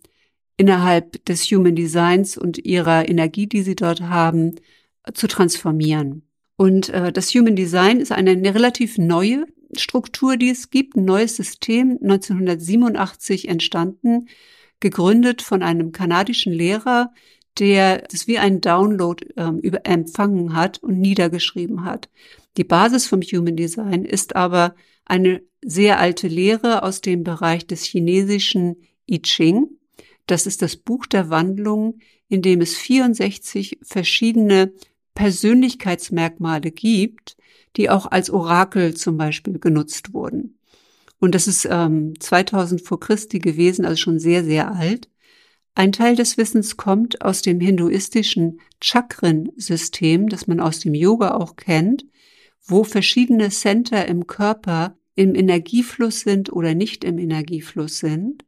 [0.58, 4.56] innerhalb des Human Designs und ihrer Energie, die sie dort haben,
[5.14, 6.24] zu transformieren.
[6.58, 9.46] Und äh, das Human Design ist eine, eine relativ neue
[9.80, 14.28] Struktur, die es gibt, ein neues System, 1987 entstanden,
[14.80, 17.14] gegründet von einem kanadischen Lehrer,
[17.60, 22.10] der das wie ein Download ähm, über, empfangen hat und niedergeschrieben hat.
[22.58, 27.84] Die Basis vom Human Design ist aber eine sehr alte Lehre aus dem Bereich des
[27.84, 28.78] chinesischen
[29.10, 29.70] I Ching.
[30.28, 34.74] Das ist das Buch der Wandlung, in dem es 64 verschiedene
[35.14, 37.35] Persönlichkeitsmerkmale gibt,
[37.78, 40.58] die auch als Orakel zum Beispiel genutzt wurden.
[41.20, 45.10] Und das ist ähm, 2000 vor Christi gewesen, also schon sehr, sehr alt.
[45.74, 51.56] Ein Teil des Wissens kommt aus dem hinduistischen Chakren-System, das man aus dem Yoga auch
[51.58, 52.06] kennt,
[52.66, 58.46] wo verschiedene Center im Körper im Energiefluss sind oder nicht im Energiefluss sind.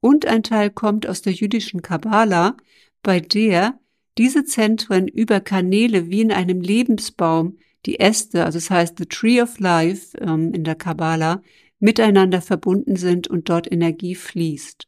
[0.00, 2.56] Und ein Teil kommt aus der jüdischen Kabbala,
[3.02, 3.78] bei der
[4.18, 9.40] diese Zentren über Kanäle wie in einem Lebensbaum die Äste, also das heißt The Tree
[9.40, 11.42] of Life ähm, in der Kabbala,
[11.78, 14.86] miteinander verbunden sind und dort Energie fließt.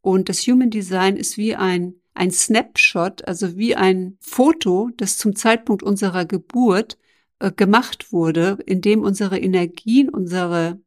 [0.00, 5.36] Und das Human Design ist wie ein, ein Snapshot, also wie ein Foto, das zum
[5.36, 6.96] Zeitpunkt unserer Geburt
[7.38, 10.80] äh, gemacht wurde, in dem unsere Energien, unsere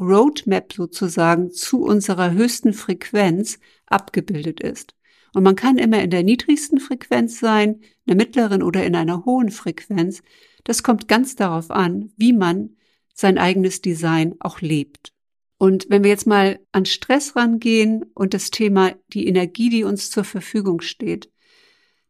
[0.00, 4.94] Roadmap sozusagen zu unserer höchsten Frequenz abgebildet ist.
[5.34, 9.24] Und man kann immer in der niedrigsten Frequenz sein, in der mittleren oder in einer
[9.24, 10.22] hohen Frequenz.
[10.64, 12.76] Das kommt ganz darauf an, wie man
[13.14, 15.12] sein eigenes Design auch lebt.
[15.58, 20.10] Und wenn wir jetzt mal an Stress rangehen und das Thema die Energie, die uns
[20.10, 21.30] zur Verfügung steht,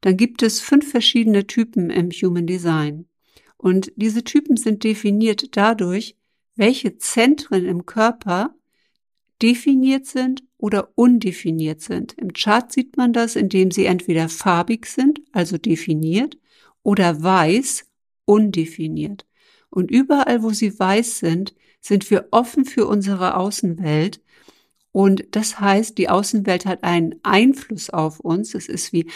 [0.00, 3.06] dann gibt es fünf verschiedene Typen im Human Design.
[3.56, 6.16] Und diese Typen sind definiert dadurch,
[6.56, 8.54] welche Zentren im Körper
[9.42, 12.12] definiert sind oder undefiniert sind.
[12.14, 16.38] Im Chart sieht man das, indem sie entweder farbig sind, also definiert,
[16.82, 17.86] oder weiß,
[18.24, 19.26] undefiniert.
[19.70, 24.20] Und überall, wo sie weiß sind, sind wir offen für unsere Außenwelt.
[24.92, 28.54] Und das heißt, die Außenwelt hat einen Einfluss auf uns.
[28.54, 29.06] Es ist wie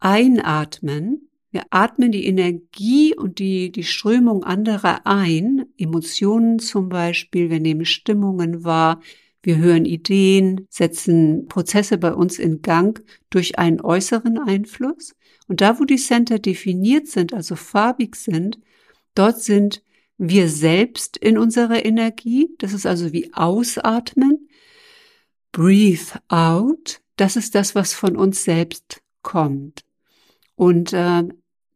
[0.00, 1.28] einatmen.
[1.50, 7.86] Wir atmen die Energie und die, die Strömung anderer ein, Emotionen zum Beispiel, wir nehmen
[7.86, 9.00] Stimmungen wahr,
[9.42, 15.14] Wir hören Ideen, setzen Prozesse bei uns in Gang durch einen äußeren Einfluss.
[15.48, 18.58] Und da, wo die Center definiert sind, also farbig sind,
[19.14, 19.82] dort sind
[20.18, 22.50] wir selbst in unserer Energie.
[22.58, 24.48] Das ist also wie Ausatmen.
[25.52, 27.00] Breathe out.
[27.16, 29.84] Das ist das, was von uns selbst kommt.
[30.54, 31.24] Und äh,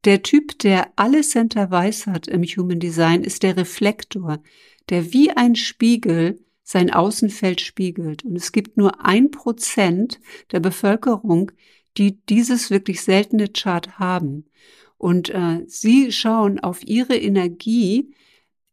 [0.05, 4.43] der Typ, der alle Center weiß hat im Human Design, ist der Reflektor,
[4.89, 8.25] der wie ein Spiegel sein Außenfeld spiegelt.
[8.25, 11.53] Und es gibt nur ein Prozent der Bevölkerung,
[11.97, 14.47] die dieses wirklich seltene Chart haben.
[14.99, 18.15] Und äh, sie schauen auf ihre Energie,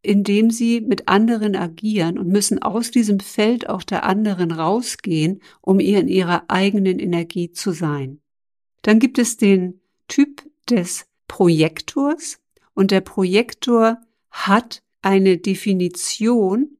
[0.01, 5.79] indem sie mit anderen agieren und müssen aus diesem Feld auch der anderen rausgehen, um
[5.79, 8.21] ihr in ihrer eigenen Energie zu sein.
[8.81, 12.39] Dann gibt es den Typ des Projektors
[12.73, 16.77] und der Projektor hat eine Definition,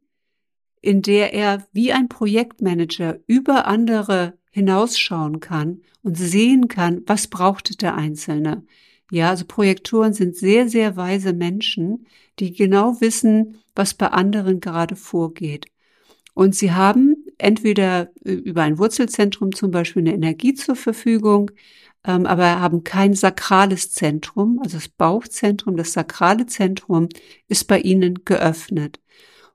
[0.81, 7.81] in der er wie ein Projektmanager über andere hinausschauen kann und sehen kann, was braucht
[7.81, 8.63] der Einzelne.
[9.11, 12.05] Ja, also Projektoren sind sehr, sehr weise Menschen,
[12.39, 15.65] die genau wissen, was bei anderen gerade vorgeht.
[16.33, 21.51] Und sie haben entweder über ein Wurzelzentrum zum Beispiel eine Energie zur Verfügung,
[22.05, 27.09] ähm, aber haben kein sakrales Zentrum, also das Bauchzentrum, das sakrale Zentrum
[27.47, 28.99] ist bei ihnen geöffnet.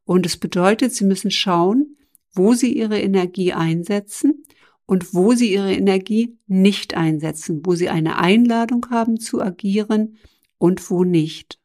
[0.04, 1.96] Und es bedeutet, sie müssen schauen,
[2.32, 4.44] wo sie ihre Energie einsetzen
[4.86, 10.18] und wo sie ihre Energie nicht einsetzen, wo sie eine Einladung haben zu agieren
[10.58, 11.58] und wo nicht.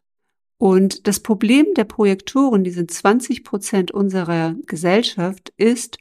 [0.57, 5.99] Und das Problem der Projektoren, die sind 20 Prozent unserer Gesellschaft, ist,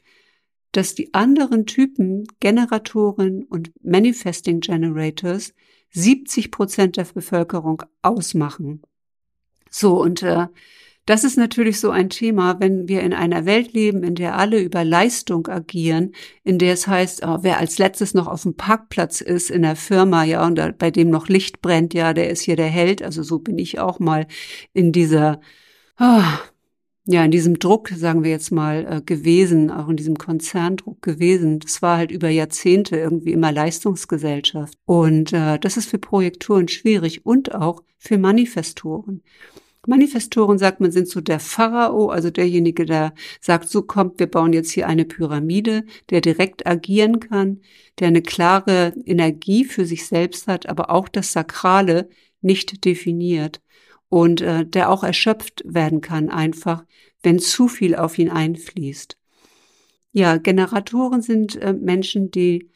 [0.71, 5.53] dass die anderen Typen, Generatoren und Manifesting Generators,
[5.91, 8.81] 70 Prozent der Bevölkerung ausmachen.
[9.69, 10.47] So, und äh,
[11.09, 14.61] das ist natürlich so ein Thema, wenn wir in einer Welt leben, in der alle
[14.61, 16.11] über Leistung agieren,
[16.43, 19.75] in der es heißt, oh, wer als letztes noch auf dem Parkplatz ist in der
[19.75, 23.01] Firma, ja, und da, bei dem noch Licht brennt, ja, der ist hier der Held.
[23.01, 24.27] Also so bin ich auch mal
[24.73, 25.41] in dieser,
[25.99, 26.21] oh,
[27.05, 31.57] ja, in diesem Druck, sagen wir jetzt mal, äh, gewesen, auch in diesem Konzerndruck gewesen.
[31.57, 34.77] Das war halt über Jahrzehnte irgendwie immer Leistungsgesellschaft.
[34.85, 39.23] Und äh, das ist für Projektoren schwierig und auch für Manifestoren.
[39.87, 44.51] Manifestoren sagt man sind so der Pharao, also derjenige, der sagt, so kommt, wir bauen
[44.51, 47.61] jetzt hier eine Pyramide, der direkt agieren kann,
[47.99, 52.09] der eine klare Energie für sich selbst hat, aber auch das Sakrale
[52.41, 53.61] nicht definiert
[54.09, 56.83] und äh, der auch erschöpft werden kann einfach,
[57.23, 59.17] wenn zu viel auf ihn einfließt.
[60.11, 62.69] Ja, Generatoren sind äh, Menschen, die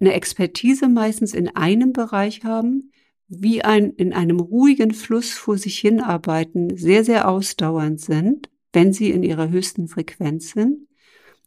[0.00, 2.90] eine Expertise meistens in einem Bereich haben,
[3.28, 9.10] wie ein, in einem ruhigen Fluss vor sich hinarbeiten, sehr, sehr ausdauernd sind, wenn sie
[9.10, 10.86] in ihrer höchsten Frequenz sind.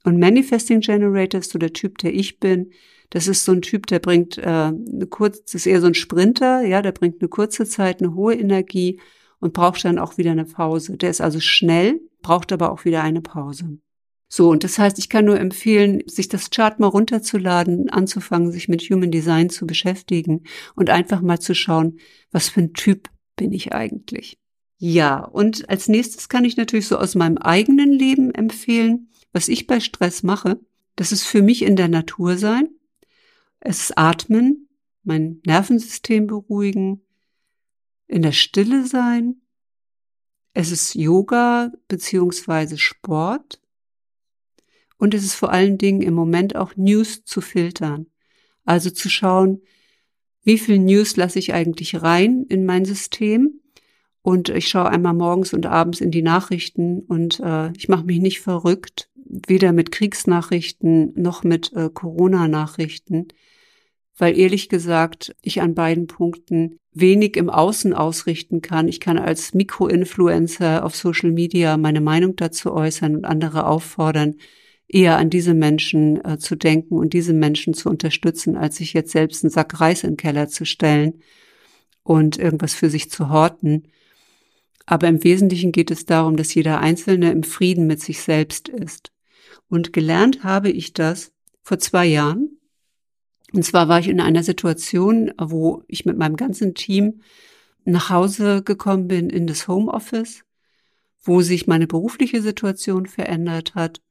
[0.04, 2.72] Und Manifesting Generator ist so der Typ, der ich bin.
[3.10, 5.94] Das ist so ein Typ, der bringt äh, eine kurze, das ist eher so ein
[5.94, 9.00] Sprinter, ja, der bringt eine kurze Zeit, eine hohe Energie
[9.40, 10.98] und braucht dann auch wieder eine Pause.
[10.98, 13.80] Der ist also schnell, braucht aber auch wieder eine Pause.
[14.30, 18.68] So, und das heißt, ich kann nur empfehlen, sich das Chart mal runterzuladen, anzufangen, sich
[18.68, 20.44] mit Human Design zu beschäftigen
[20.76, 22.00] und einfach mal zu schauen,
[22.32, 24.38] was für ein Typ bin ich eigentlich.
[24.80, 29.66] Ja, und als nächstes kann ich natürlich so aus meinem eigenen Leben empfehlen, was ich
[29.66, 30.60] bei Stress mache.
[30.96, 32.70] Das ist für mich in der Natur sein.
[33.60, 34.68] Es ist Atmen,
[35.04, 37.02] mein Nervensystem beruhigen,
[38.08, 39.42] in der Stille sein.
[40.54, 43.62] Es ist Yoga beziehungsweise Sport.
[44.98, 48.08] Und es ist vor allen Dingen im Moment auch News zu filtern.
[48.66, 49.62] Also zu schauen,
[50.44, 53.62] wie viel News lasse ich eigentlich rein in mein System.
[54.22, 58.20] Und ich schaue einmal morgens und abends in die Nachrichten und äh, ich mache mich
[58.20, 63.28] nicht verrückt, weder mit Kriegsnachrichten noch mit äh, Corona-Nachrichten,
[64.18, 68.88] weil ehrlich gesagt ich an beiden Punkten wenig im Außen ausrichten kann.
[68.88, 74.36] Ich kann als Mikroinfluencer auf Social Media meine Meinung dazu äußern und andere auffordern,
[74.88, 79.12] eher an diese Menschen äh, zu denken und diese Menschen zu unterstützen, als sich jetzt
[79.12, 81.22] selbst einen Sack Reis den Keller zu stellen
[82.04, 83.90] und irgendwas für sich zu horten.
[84.86, 89.12] Aber im Wesentlichen geht es darum, dass jeder Einzelne im Frieden mit sich selbst ist.
[89.70, 92.58] Und gelernt habe ich das vor zwei Jahren.
[93.52, 97.22] Und zwar war ich in einer Situation, wo ich mit meinem ganzen Team
[97.84, 100.44] nach Hause gekommen bin in das Homeoffice,
[101.22, 104.02] wo sich meine berufliche Situation verändert hat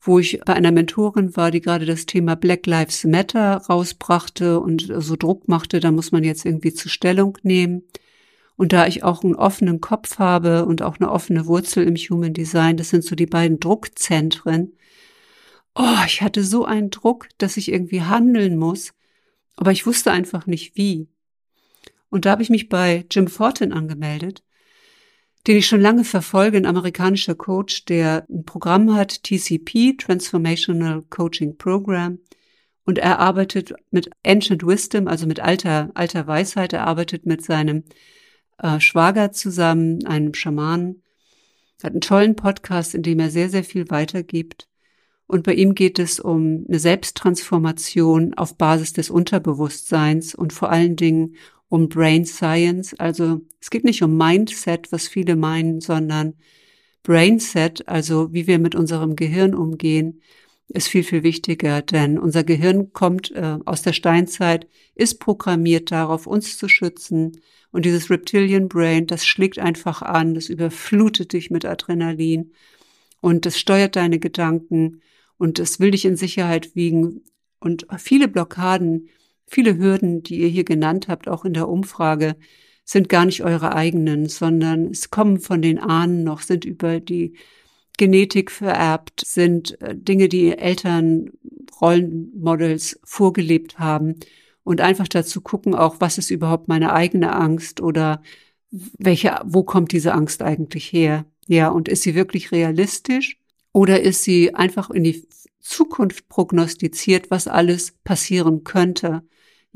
[0.00, 4.92] wo ich bei einer Mentorin war, die gerade das Thema Black Lives Matter rausbrachte und
[4.98, 7.82] so Druck machte, da muss man jetzt irgendwie zu Stellung nehmen.
[8.56, 12.32] Und da ich auch einen offenen Kopf habe und auch eine offene Wurzel im Human
[12.32, 14.72] Design, das sind so die beiden Druckzentren,
[15.74, 18.94] oh, ich hatte so einen Druck, dass ich irgendwie handeln muss,
[19.56, 21.08] aber ich wusste einfach nicht wie.
[22.08, 24.42] Und da habe ich mich bei Jim Fortin angemeldet,
[25.46, 31.56] den ich schon lange verfolge, ein amerikanischer Coach, der ein Programm hat, TCP, Transformational Coaching
[31.56, 32.18] Program.
[32.84, 36.72] Und er arbeitet mit Ancient Wisdom, also mit alter, alter Weisheit.
[36.72, 37.84] Er arbeitet mit seinem
[38.58, 41.02] äh, Schwager zusammen, einem Schamanen.
[41.82, 44.68] Hat einen tollen Podcast, in dem er sehr, sehr viel weitergibt.
[45.26, 50.96] Und bei ihm geht es um eine Selbsttransformation auf Basis des Unterbewusstseins und vor allen
[50.96, 51.36] Dingen
[51.76, 52.94] um Brain Science.
[52.94, 56.34] Also es geht nicht um Mindset, was viele meinen, sondern
[57.02, 60.22] Brainset, also wie wir mit unserem Gehirn umgehen,
[60.68, 64.66] ist viel, viel wichtiger, denn unser Gehirn kommt äh, aus der Steinzeit,
[64.96, 67.40] ist programmiert darauf, uns zu schützen.
[67.70, 72.52] Und dieses Reptilian Brain, das schlägt einfach an, das überflutet dich mit Adrenalin
[73.20, 75.02] und das steuert deine Gedanken
[75.38, 77.22] und es will dich in Sicherheit wiegen.
[77.60, 79.10] Und viele Blockaden,
[79.46, 82.36] viele Hürden, die ihr hier genannt habt, auch in der Umfrage,
[82.84, 87.34] sind gar nicht eure eigenen, sondern es kommen von den Ahnen noch, sind über die
[87.98, 91.30] Genetik vererbt, sind äh, Dinge, die Eltern
[91.80, 94.16] Rollenmodels vorgelebt haben
[94.62, 98.22] und einfach dazu gucken auch, was ist überhaupt meine eigene Angst oder
[98.70, 101.24] welche, wo kommt diese Angst eigentlich her?
[101.46, 103.38] Ja, und ist sie wirklich realistisch
[103.72, 105.28] oder ist sie einfach in die
[105.60, 109.22] Zukunft prognostiziert, was alles passieren könnte?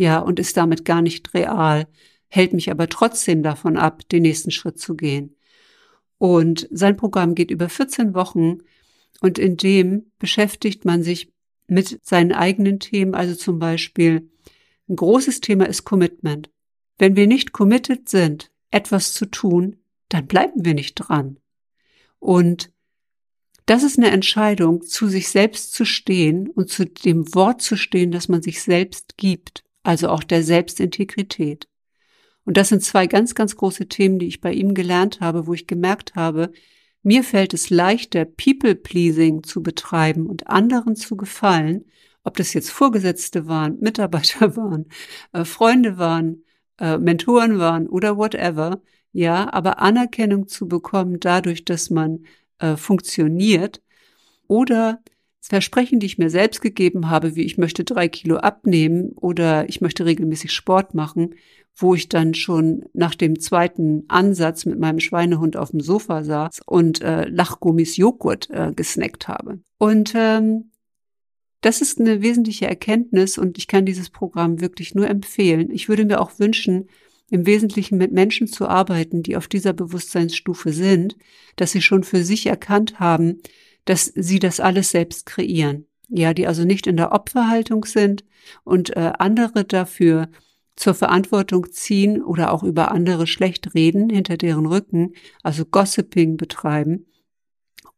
[0.01, 1.87] Ja, und ist damit gar nicht real,
[2.29, 5.37] hält mich aber trotzdem davon ab, den nächsten Schritt zu gehen.
[6.17, 8.61] Und sein Programm geht über 14 Wochen
[9.21, 11.31] und in dem beschäftigt man sich
[11.67, 13.15] mit seinen eigenen Themen.
[13.15, 14.31] Also zum Beispiel
[14.89, 16.51] ein großes Thema ist Commitment.
[16.97, 19.77] Wenn wir nicht committed sind, etwas zu tun,
[20.09, 21.37] dann bleiben wir nicht dran.
[22.19, 22.73] Und
[23.67, 28.13] das ist eine Entscheidung, zu sich selbst zu stehen und zu dem Wort zu stehen,
[28.13, 31.69] das man sich selbst gibt, also auch der Selbstintegrität.
[32.45, 35.55] Und das sind zwei ganz, ganz große Themen, die ich bei ihm gelernt habe, wo
[35.55, 36.53] ich gemerkt habe,
[37.03, 41.87] mir fällt es leichter, People-Pleasing zu betreiben und anderen zu gefallen,
[42.25, 44.87] ob das jetzt Vorgesetzte waren, Mitarbeiter waren,
[45.33, 46.45] äh, Freunde waren,
[46.79, 52.27] äh, Mentoren waren oder whatever, ja, aber Anerkennung zu bekommen dadurch, dass man
[52.59, 53.83] äh, funktioniert
[54.47, 55.03] oder
[55.41, 59.81] Versprechen, die ich mir selbst gegeben habe, wie ich möchte drei Kilo abnehmen oder ich
[59.81, 61.35] möchte regelmäßig Sport machen,
[61.75, 66.61] wo ich dann schon nach dem zweiten Ansatz mit meinem Schweinehund auf dem Sofa saß
[66.67, 69.61] und äh, Lachgummis Joghurt äh, gesnackt habe.
[69.79, 70.71] Und ähm,
[71.63, 75.71] das ist eine wesentliche Erkenntnis und ich kann dieses Programm wirklich nur empfehlen.
[75.71, 76.89] Ich würde mir auch wünschen,
[77.31, 81.17] im Wesentlichen mit Menschen zu arbeiten, die auf dieser Bewusstseinsstufe sind,
[81.57, 83.41] dass sie schon für sich erkannt haben,
[83.85, 85.87] dass sie das alles selbst kreieren.
[86.09, 88.25] Ja, die also nicht in der Opferhaltung sind
[88.65, 90.29] und äh, andere dafür
[90.75, 95.13] zur Verantwortung ziehen oder auch über andere schlecht reden hinter deren Rücken,
[95.43, 97.07] also Gossiping betreiben,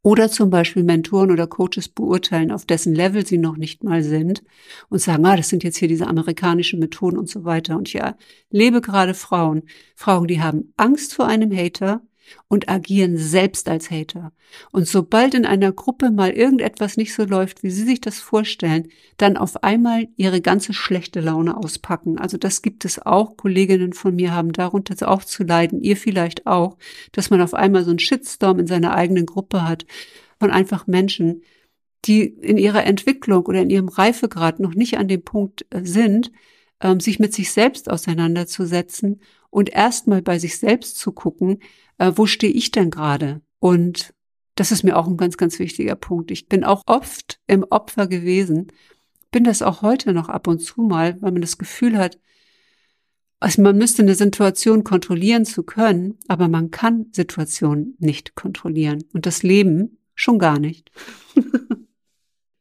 [0.02, 4.42] oder zum Beispiel Mentoren oder Coaches beurteilen, auf dessen Level sie noch nicht mal sind
[4.88, 7.76] und sagen, ah, das sind jetzt hier diese amerikanischen Methoden und so weiter.
[7.76, 8.16] Und ja,
[8.50, 9.62] lebe gerade Frauen,
[9.94, 12.02] Frauen, die haben Angst vor einem Hater,
[12.48, 14.32] und agieren selbst als Hater.
[14.70, 18.88] Und sobald in einer Gruppe mal irgendetwas nicht so läuft, wie sie sich das vorstellen,
[19.16, 22.18] dann auf einmal ihre ganze schlechte Laune auspacken.
[22.18, 23.36] Also das gibt es auch.
[23.36, 25.80] Kolleginnen von mir haben darunter auch zu leiden.
[25.80, 26.76] Ihr vielleicht auch,
[27.12, 29.86] dass man auf einmal so einen Shitstorm in seiner eigenen Gruppe hat
[30.38, 31.42] von einfach Menschen,
[32.04, 36.32] die in ihrer Entwicklung oder in ihrem Reifegrad noch nicht an dem Punkt äh, sind,
[36.80, 39.20] ähm, sich mit sich selbst auseinanderzusetzen
[39.50, 41.60] und erstmal bei sich selbst zu gucken,
[42.02, 43.42] äh, wo stehe ich denn gerade?
[43.60, 44.12] Und
[44.56, 46.32] das ist mir auch ein ganz, ganz wichtiger Punkt.
[46.32, 48.72] Ich bin auch oft im Opfer gewesen,
[49.30, 52.18] bin das auch heute noch ab und zu mal, weil man das Gefühl hat,
[53.38, 59.24] also man müsste eine Situation kontrollieren zu können, aber man kann Situationen nicht kontrollieren und
[59.26, 60.90] das Leben schon gar nicht.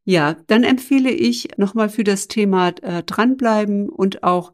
[0.05, 4.53] ja, dann empfehle ich nochmal für das Thema äh, dranbleiben und auch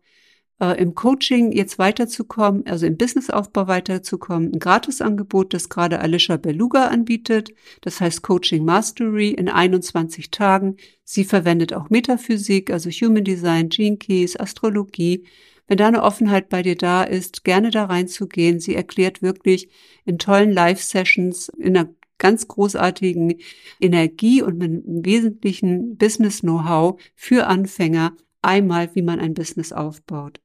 [0.59, 6.87] äh, im Coaching jetzt weiterzukommen, also im Businessaufbau weiterzukommen, ein Gratisangebot, das gerade Alicia Beluga
[6.87, 7.53] anbietet.
[7.81, 10.77] Das heißt Coaching Mastery in 21 Tagen.
[11.03, 15.25] Sie verwendet auch Metaphysik, also Human Design, Gene Keys, Astrologie.
[15.67, 18.59] Wenn da eine Offenheit bei dir da ist, gerne da reinzugehen.
[18.59, 19.69] Sie erklärt wirklich
[20.05, 21.89] in tollen Live-Sessions, in einer
[22.19, 23.35] ganz großartigen
[23.79, 30.39] Energie und mit einem wesentlichen Business-Know-how für Anfänger einmal, wie man ein Business aufbaut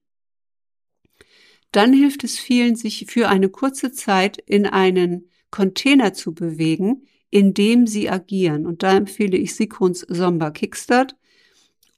[1.73, 7.87] dann hilft es vielen, sich für eine kurze Zeit in einen Container zu bewegen, indem
[7.87, 8.67] sie agieren.
[8.67, 11.17] Und da empfehle ich Sigrun's Somba Kickstart.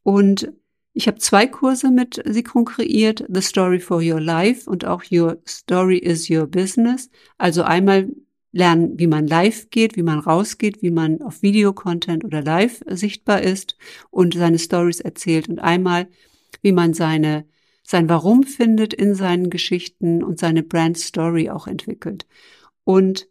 [0.03, 0.53] Und
[0.93, 5.39] ich habe zwei Kurse mit Sigrun kreiert, The Story for Your Life und auch Your
[5.47, 7.11] Story is Your Business.
[7.37, 8.11] Also einmal
[8.53, 13.43] lernen, wie man live geht, wie man rausgeht, wie man auf Videocontent oder live sichtbar
[13.43, 13.77] ist
[14.11, 16.09] und seine Stories erzählt und einmal,
[16.63, 17.45] wie man seine
[17.87, 22.27] sein Warum findet in seinen Geschichten und seine Brand Story auch entwickelt.
[22.83, 23.29] Und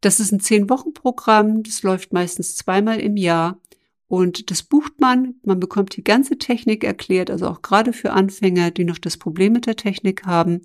[0.00, 3.60] das ist ein Zehn-Wochen-Programm, das läuft meistens zweimal im Jahr
[4.06, 5.34] und das bucht man.
[5.44, 9.52] Man bekommt die ganze Technik erklärt, also auch gerade für Anfänger, die noch das Problem
[9.52, 10.62] mit der Technik haben,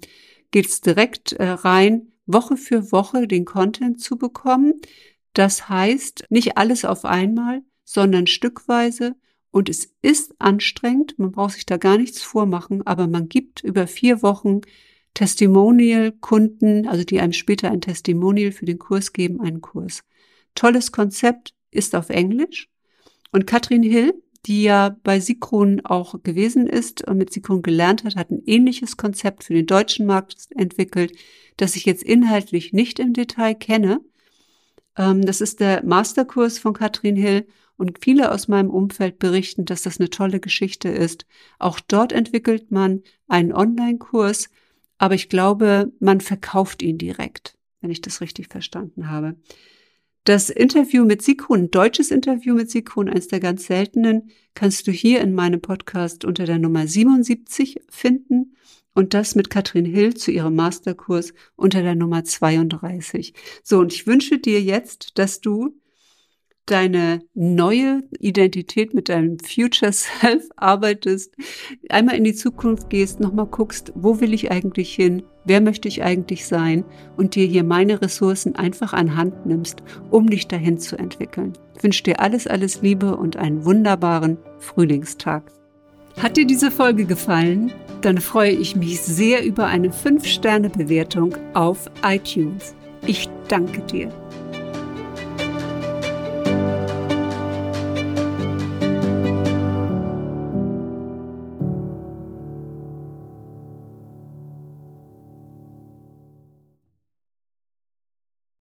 [0.52, 4.76] geht's direkt äh, rein Woche für Woche den Content zu bekommen.
[5.34, 9.16] Das heißt, nicht alles auf einmal, sondern stückweise.
[9.54, 13.86] Und es ist anstrengend, man braucht sich da gar nichts vormachen, aber man gibt über
[13.86, 14.62] vier Wochen
[15.14, 20.04] Testimonial-Kunden, also die einem später ein Testimonial für den Kurs geben, einen Kurs.
[20.56, 22.68] Tolles Konzept, ist auf Englisch.
[23.32, 24.16] Und Katrin Hill,
[24.48, 28.98] die ja bei Sikron auch gewesen ist und mit Sikron gelernt hat, hat ein ähnliches
[28.98, 31.16] Konzept für den deutschen Markt entwickelt,
[31.58, 34.02] das ich jetzt inhaltlich nicht im Detail kenne.
[34.98, 37.46] Ähm, das ist der Masterkurs von Katrin Hill
[37.78, 41.26] und viele aus meinem Umfeld berichten, dass das eine tolle Geschichte ist.
[41.60, 44.50] Auch dort entwickelt man einen Online-Kurs,
[44.98, 49.36] aber ich glaube, man verkauft ihn direkt, wenn ich das richtig verstanden habe.
[50.24, 54.92] Das Interview mit Sigrun, ein deutsches Interview mit Sigrun, eines der ganz seltenen, kannst du
[54.92, 58.56] hier in meinem Podcast unter der Nummer 77 finden
[58.94, 63.34] und das mit Katrin Hill zu ihrem Masterkurs unter der Nummer 32.
[63.64, 65.76] So, und ich wünsche dir jetzt, dass du
[66.66, 71.36] deine neue Identität mit deinem Future Self arbeitest,
[71.90, 76.04] einmal in die Zukunft gehst, nochmal guckst, wo will ich eigentlich hin, wer möchte ich
[76.04, 76.86] eigentlich sein
[77.18, 81.54] und dir hier meine Ressourcen einfach an Hand nimmst, um dich dahin zu entwickeln.
[81.76, 85.52] Ich wünsche dir alles, alles Liebe und einen wunderbaren Frühlingstag.
[86.22, 87.72] Hat dir diese Folge gefallen?
[88.02, 92.76] Dann freue ich mich sehr über eine 5-Sterne-Bewertung auf iTunes.
[93.06, 94.12] Ich danke dir.